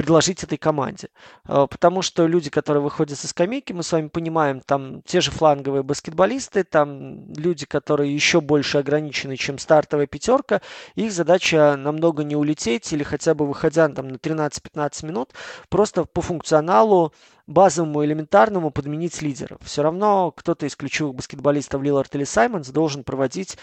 [0.00, 1.08] предложить этой команде.
[1.46, 5.30] Э, потому что люди, которые выходят со скамейки, мы с вами понимаем, там те же
[5.30, 10.62] фланговые баскетболисты, там люди, которые еще больше ограничены, чем стартовая пятерка,
[10.94, 15.34] их задача намного не улететь или хотя бы выходя там на 13-15 минут,
[15.68, 17.12] просто по функционалу
[17.46, 19.58] базовому элементарному подменить лидера.
[19.60, 23.58] Все равно кто-то из ключевых баскетболистов Лилард или Саймонс должен проводить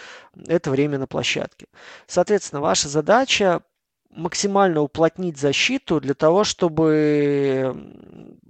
[0.46, 1.66] это время на площадке.
[2.06, 3.62] Соответственно, ваша задача
[4.10, 7.74] максимально уплотнить защиту для того, чтобы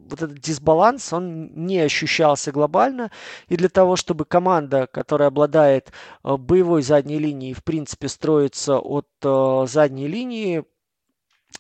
[0.09, 3.11] вот этот дисбаланс, он не ощущался глобально.
[3.49, 5.93] И для того, чтобы команда, которая обладает
[6.25, 10.65] э, боевой задней линией, в принципе, строится от э, задней линии,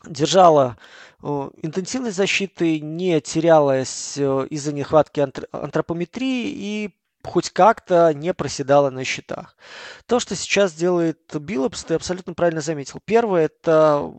[0.04, 0.78] держала
[1.22, 5.20] э, интенсивность защиты, не терялась из-за нехватки
[5.52, 6.94] антропометрии и
[7.24, 9.56] хоть как-то не проседала на счетах.
[10.06, 13.00] То, что сейчас делает Биллопс, ты абсолютно правильно заметил.
[13.04, 14.12] Первое– это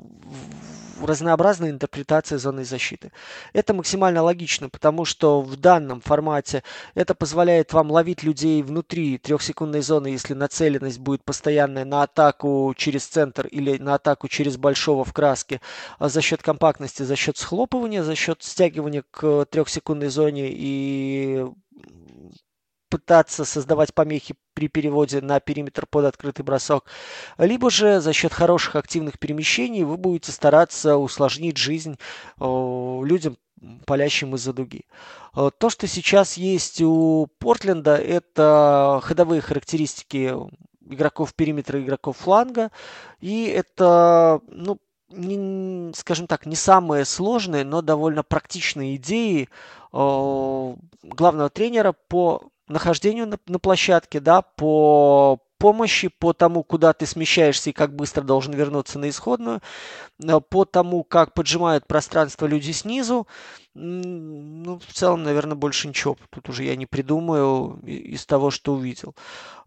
[1.01, 3.11] разнообразная интерпретация зоны защиты.
[3.53, 9.81] Это максимально логично, потому что в данном формате это позволяет вам ловить людей внутри трехсекундной
[9.81, 15.13] зоны, если нацеленность будет постоянная на атаку через центр или на атаку через большого в
[15.13, 15.61] краске
[15.97, 21.45] а за счет компактности, за счет схлопывания, за счет стягивания к трехсекундной зоне и
[22.89, 26.85] пытаться создавать помехи при переводе на периметр под открытый бросок,
[27.37, 31.97] либо же за счет хороших активных перемещений вы будете стараться усложнить жизнь
[32.39, 33.37] людям,
[33.85, 34.85] палящим из-за дуги.
[35.33, 40.33] То, что сейчас есть у Портленда, это ходовые характеристики
[40.89, 42.71] игроков периметра, игроков фланга,
[43.19, 44.79] и это, ну,
[45.09, 49.49] не, скажем так, не самые сложные, но довольно практичные идеи
[49.91, 57.69] главного тренера по нахождению на, на площадке, да, по помощи, по тому, куда ты смещаешься
[57.69, 59.61] и как быстро должен вернуться на исходную,
[60.23, 63.27] э, по тому, как поджимают пространство люди снизу.
[63.75, 66.17] Ну, в целом, наверное, больше ничего.
[66.31, 69.15] Тут уже я не придумаю из того, что увидел.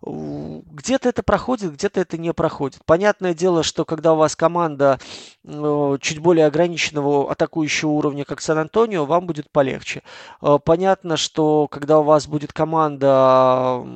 [0.02, 2.80] Где-то это проходит, где-то это не проходит.
[2.84, 4.98] Понятное дело, что когда у вас команда
[5.44, 10.02] э, чуть более ограниченного атакующего уровня, как Сан-Антонио, вам будет полегче.
[10.40, 13.86] Э, понятно, что когда у вас будет команда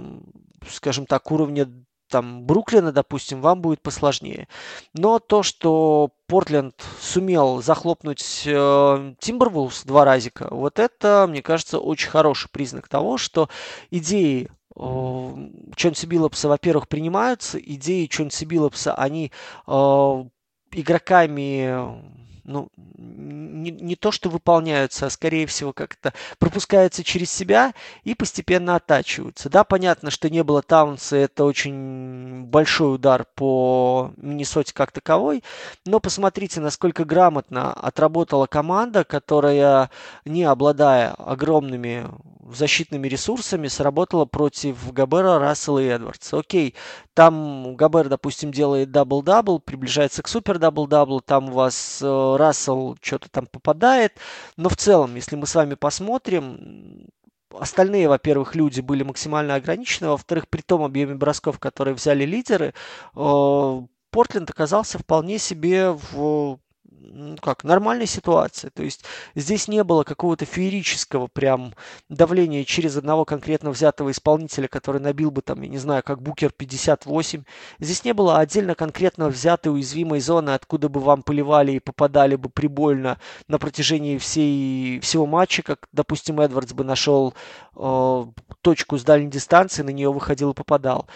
[0.71, 1.69] скажем так, уровня
[2.09, 4.49] там Бруклина, допустим, вам будет посложнее.
[4.95, 12.11] Но то, что Портленд сумел захлопнуть э, Тимбервулс два разика, вот это, мне кажется, очень
[12.11, 13.49] хороший признак того, что
[13.91, 19.33] идеи э, Чонси Биллопса, во-первых, принимаются, идеи Чонси Биллопса, они
[19.67, 20.25] э,
[20.73, 27.75] игроками ну, не, не то, что выполняются, а скорее всего как-то пропускаются через себя
[28.05, 29.51] и постепенно оттачиваются.
[29.51, 35.43] Да, понятно, что не было Таунса, это очень большой удар по Миннесоте как таковой,
[35.85, 39.91] но посмотрите, насколько грамотно отработала команда, которая,
[40.25, 42.07] не обладая огромными
[42.53, 46.39] защитными ресурсами, сработала против Габера, Рассела и Эдвардса.
[46.39, 46.75] Окей,
[47.15, 51.99] там Гобер, допустим, делает дабл-дабл, приближается к супер-дабл-даблу, там у вас
[52.37, 54.19] э, Рассел что-то там попадает.
[54.57, 57.09] Но в целом, если мы с вами посмотрим,
[57.51, 62.75] остальные, во-первых, люди были максимально ограничены, во-вторых, при том объеме бросков, которые взяли лидеры,
[63.15, 66.59] э, Портленд оказался вполне себе в
[67.41, 68.69] как, нормальной ситуации.
[68.69, 71.75] То есть здесь не было какого-то феерического прям
[72.09, 76.53] давления через одного конкретно взятого исполнителя, который набил бы там, я не знаю, как Букер
[76.53, 77.45] 58.
[77.79, 82.49] Здесь не было отдельно конкретно взятой уязвимой зоны, откуда бы вам поливали и попадали бы
[82.49, 83.19] прибольно
[83.49, 87.35] на протяжении всей, всего матча, как, допустим, Эдвардс бы нашел
[87.75, 88.25] э,
[88.63, 91.07] точку с дальней дистанции, на нее выходил и попадал.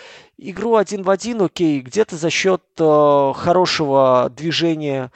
[0.43, 5.13] Игру один в один, окей, где-то за счет э, хорошего движения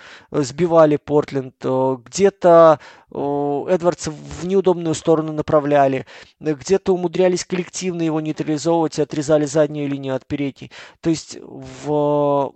[0.55, 2.79] сбивали Портленд, э, где-то
[3.11, 6.07] э, Эдвардса в неудобную сторону направляли,
[6.41, 10.71] где-то умудрялись коллективно его нейтрализовывать и отрезали заднюю линию от передней.
[11.01, 12.55] То есть в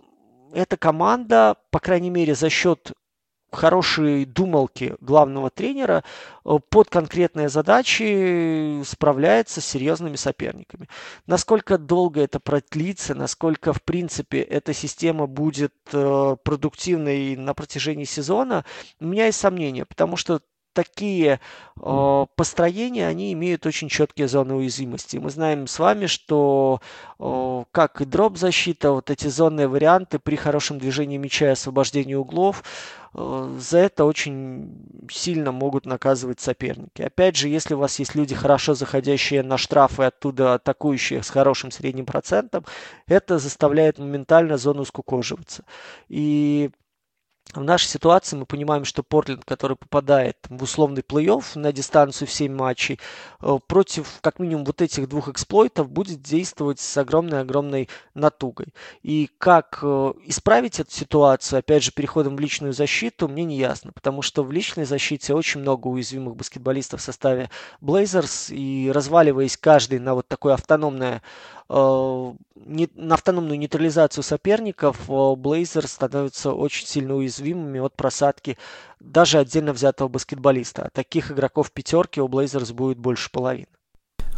[0.53, 2.93] эта команда, по крайней мере, за счет
[3.51, 6.05] хорошие думалки главного тренера
[6.45, 10.89] э, под конкретные задачи справляется с серьезными соперниками.
[11.27, 18.65] Насколько долго это продлится, насколько в принципе эта система будет э, продуктивной на протяжении сезона,
[19.01, 20.41] у меня есть сомнения, потому что
[20.79, 21.41] такие
[21.83, 25.17] э, построения, они имеют очень четкие зоны уязвимости.
[25.17, 26.81] Мы знаем с вами, что
[27.19, 32.15] э, как и дроп защита, вот эти зонные варианты при хорошем движении мяча и освобождении
[32.15, 32.63] углов,
[33.13, 37.03] э, за это очень сильно могут наказывать соперники.
[37.03, 41.73] Опять же, если у вас есть люди, хорошо заходящие на штрафы, оттуда атакующие с хорошим
[41.73, 42.65] средним процентом,
[43.09, 45.65] это заставляет моментально зону скукоживаться.
[46.09, 46.71] И
[47.55, 52.33] в нашей ситуации мы понимаем, что Портленд, который попадает в условный плей-офф на дистанцию в
[52.33, 53.01] 7 матчей,
[53.41, 58.75] э, против как минимум вот этих двух эксплойтов будет действовать с огромной-огромной натугой.
[59.03, 63.93] И как э, исправить эту ситуацию, опять же, переходом в личную защиту, мне не ясно,
[63.93, 70.01] потому что в личной защите очень много уязвимых баскетболистов в составе Blazers, и разваливаясь каждый
[70.01, 71.23] на вот такое автономное
[71.71, 72.33] Э,
[72.95, 78.59] на автономную нейтрализацию соперников Блейзер становятся очень сильно уязвимыми от просадки
[79.01, 80.91] даже отдельно взятого баскетболиста.
[80.93, 83.69] Таких игроков пятерки у Блейзерс будет больше половины.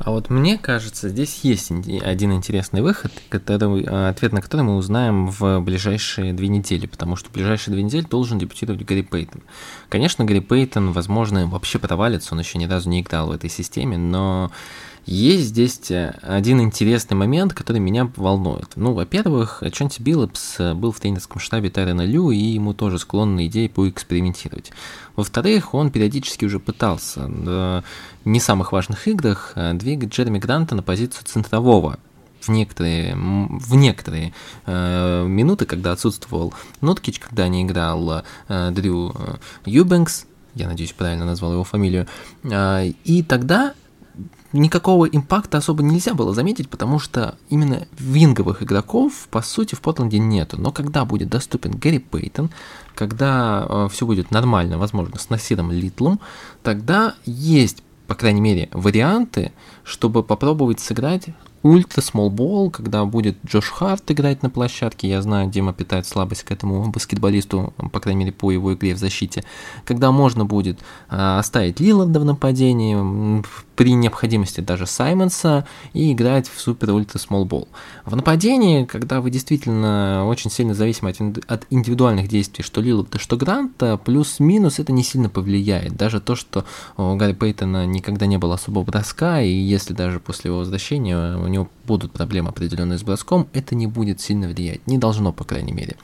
[0.02, 4.76] А вот мне кажется, здесь есть один интересный выход, который, э, ответ на который мы
[4.76, 9.42] узнаем в ближайшие две недели, потому что в ближайшие две недели должен дебютировать Гарри Пейтон.
[9.90, 13.98] Конечно, Гарри Пейтон, возможно, вообще провалится, он еще ни разу не играл в этой системе,
[13.98, 14.50] но
[15.10, 18.70] есть здесь э, один интересный момент, который меня волнует.
[18.76, 23.46] Ну, во-первых, Чонти Биллопс э, был в тренерском штабе Тайрена Лю, и ему тоже склонны
[23.48, 24.70] идеи поэкспериментировать.
[25.16, 27.82] Во-вторых, он периодически уже пытался в
[28.24, 31.98] не самых важных играх э, двигать Джереми Гранта на позицию центрового
[32.40, 34.32] в некоторые, в некоторые
[34.66, 39.12] э, минуты, когда отсутствовал Ноткич, когда не играл э, Дрю
[39.66, 42.06] Юбенкс, я надеюсь, правильно назвал его фамилию,
[42.44, 43.74] э, и тогда
[44.52, 50.18] никакого импакта особо нельзя было заметить, потому что именно винговых игроков, по сути, в Портленде
[50.18, 50.60] нету.
[50.60, 52.50] Но когда будет доступен Гэри Пейтон,
[52.94, 56.20] когда э, все будет нормально, возможно, с Насиром Литлом,
[56.62, 59.52] тогда есть, по крайней мере, варианты,
[59.84, 61.28] чтобы попробовать сыграть
[61.62, 66.50] ультра смолбол, когда будет Джош Харт играть на площадке, я знаю, Дима питает слабость к
[66.50, 69.44] этому баскетболисту, по крайней мере, по его игре в защите,
[69.84, 70.80] когда можно будет
[71.10, 73.42] э, оставить Лиланда в нападении,
[73.80, 77.66] при необходимости даже Саймонса, и играть в супер ультра смолбол.
[78.04, 83.38] В нападении, когда вы действительно очень сильно зависимы от, от индивидуальных действий, что Лиланда, что
[83.38, 85.96] Гранта, плюс-минус это не сильно повлияет.
[85.96, 86.66] Даже то, что
[86.98, 91.46] у Гарри Пейтона никогда не было особого броска, и если даже после его возвращения у
[91.46, 94.86] него будут проблемы определенные с броском, это не будет сильно влиять.
[94.86, 95.96] Не должно, по крайней мере.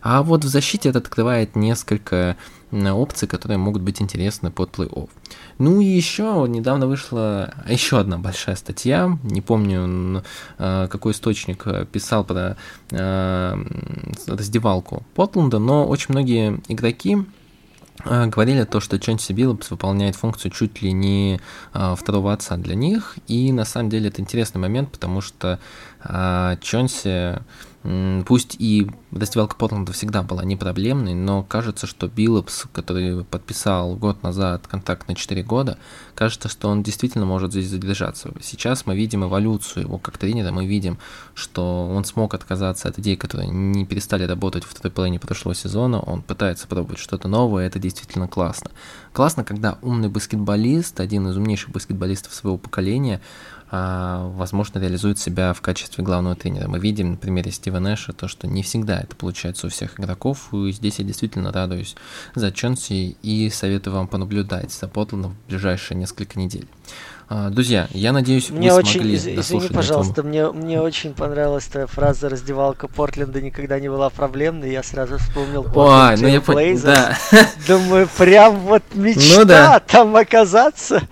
[0.00, 2.38] А вот в защите это открывает несколько
[2.72, 5.08] опций, которые могут быть интересны под плей-офф.
[5.58, 10.22] Ну и еще недавно вышла еще одна большая статья, не помню,
[10.58, 12.56] э, какой источник писал про
[12.90, 13.64] э,
[14.26, 17.18] раздевалку Портленда, но очень многие игроки
[18.04, 21.40] э, говорили то, что Чонси Биллопс выполняет функцию чуть ли не
[21.72, 25.58] второго отца для них, и на самом деле это интересный момент, потому что
[26.02, 27.40] Чонси
[28.26, 34.22] Пусть и раздевалка Портленда всегда была не проблемной, но кажется, что Биллопс, который подписал год
[34.22, 35.78] назад контракт на 4 года,
[36.14, 38.32] кажется, что он действительно может здесь задержаться.
[38.42, 40.98] Сейчас мы видим эволюцию его как тренера, мы видим,
[41.32, 46.00] что он смог отказаться от идей, которые не перестали работать в второй половине прошлого сезона,
[46.00, 48.70] он пытается пробовать что-то новое, это действительно классно.
[49.14, 53.22] Классно, когда умный баскетболист, один из умнейших баскетболистов своего поколения,
[53.70, 56.68] возможно, реализует себя в качестве главного тренера.
[56.68, 60.52] Мы видим на примере Стива Нэша то, что не всегда это получается у всех игроков,
[60.52, 61.94] и здесь я действительно радуюсь
[62.34, 66.66] за Чонси и советую вам понаблюдать за Портландом в ближайшие несколько недель.
[67.32, 71.64] А, друзья, я надеюсь, мне вы очень, смогли из, Извини, пожалуйста, мне, мне очень понравилась
[71.66, 74.72] твоя фраза «раздевалка Портленда никогда не была проблемной».
[74.72, 77.16] Я сразу вспомнил Ой, ну я понял, да.
[77.68, 79.78] Думаю, прям вот мечта ну, да.
[79.78, 81.02] там оказаться.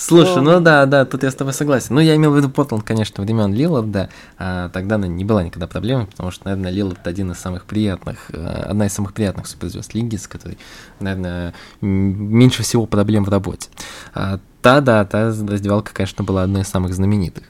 [0.00, 1.94] Слушай, ну да, да, тут я с тобой согласен.
[1.94, 4.08] Ну, я имел в виду Портланд, конечно, времен Лиларда.
[4.38, 8.30] А, тогда она не была никогда проблемой, потому что, наверное, Лилард один из самых приятных,
[8.30, 10.56] э, одна из самых приятных суперзвезд лиги, с которой,
[11.00, 13.68] наверное, меньше всего проблем в работе.
[14.14, 17.44] А, та, да, та раздевалка, конечно, была одной из самых знаменитых.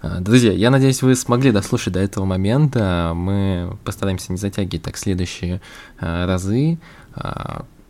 [0.00, 3.14] А, друзья, я надеюсь, вы смогли дослушать до этого момента.
[3.16, 5.60] Мы постараемся не затягивать так следующие
[5.98, 6.78] а, разы.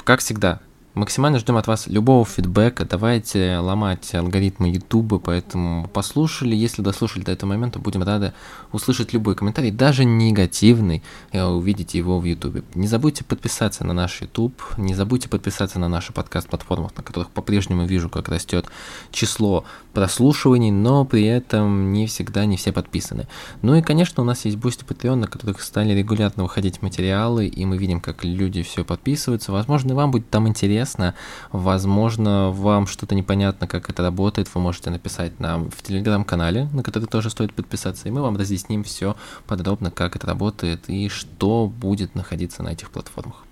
[0.05, 0.61] Как всегда,
[0.97, 2.87] Максимально ждем от вас любого фидбэка.
[2.87, 6.57] Давайте ломать алгоритмы YouTube, поэтому послушали.
[6.57, 8.33] Если дослушали до этого момента, будем рады
[8.73, 12.65] услышать любой комментарий, даже негативный, и увидите его в YouTube.
[12.75, 17.85] Не забудьте подписаться на наш YouTube, не забудьте подписаться на наши подкаст-платформах, на которых по-прежнему
[17.85, 18.65] вижу, как растет
[19.11, 19.67] число
[19.97, 23.27] прослушиваний, но при этом не всегда не все подписаны.
[23.63, 27.65] Ну и, конечно, у нас есть Boosty Patreon, на которых стали регулярно выходить материалы, и
[27.65, 29.53] мы видим, как люди все подписываются.
[29.53, 31.15] Возможно, вам будет там интересно.
[31.51, 37.07] Возможно, вам что-то непонятно, как это работает, вы можете написать нам в телеграм-канале, на который
[37.07, 39.17] тоже стоит подписаться, и мы вам разъясним все
[39.47, 43.46] подробно, как это работает и что будет находиться на этих платформах.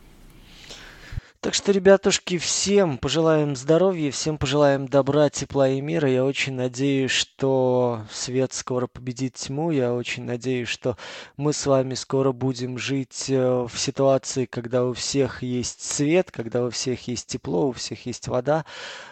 [1.44, 6.08] Так что, ребятушки, всем пожелаем здоровья, всем пожелаем добра, тепла и мира.
[6.08, 9.70] Я очень надеюсь, что свет скоро победит тьму.
[9.70, 10.96] Я очень надеюсь, что
[11.36, 16.64] мы с вами скоро будем жить э, в ситуации, когда у всех есть свет, когда
[16.64, 18.64] у всех есть тепло, у всех есть вода.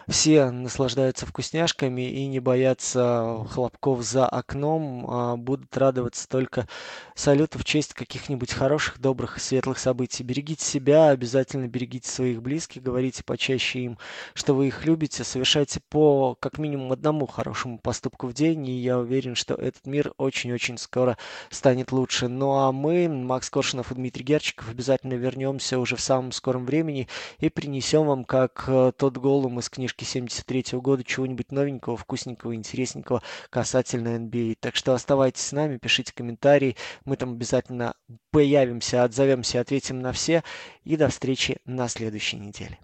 [0.08, 6.66] Все наслаждаются вкусняшками и не боятся хлопков за окном, а будут радоваться только
[7.14, 10.24] салюту в честь каких-нибудь хороших, добрых, светлых событий.
[10.24, 13.98] Берегите себя, обязательно берегите своих близких, говорите почаще им,
[14.34, 18.98] что вы их любите, совершайте по как минимум одному хорошему поступку в день, и я
[18.98, 21.16] уверен, что этот мир очень-очень скоро
[21.50, 22.26] станет лучше.
[22.26, 27.08] Ну а мы, Макс Коршунов и Дмитрий Герчиков, обязательно вернемся уже в самом скором времени
[27.38, 32.54] и принесем вам, как э, тот голум из книжки 73 -го года, чего-нибудь новенького, вкусненького,
[32.54, 34.56] интересненького касательно NBA.
[34.60, 37.94] Так что оставайтесь с нами, пишите комментарии, мы там обязательно
[38.30, 40.42] появимся, отзовемся, ответим на все.
[40.84, 42.78] И до встречи на следующей неделе.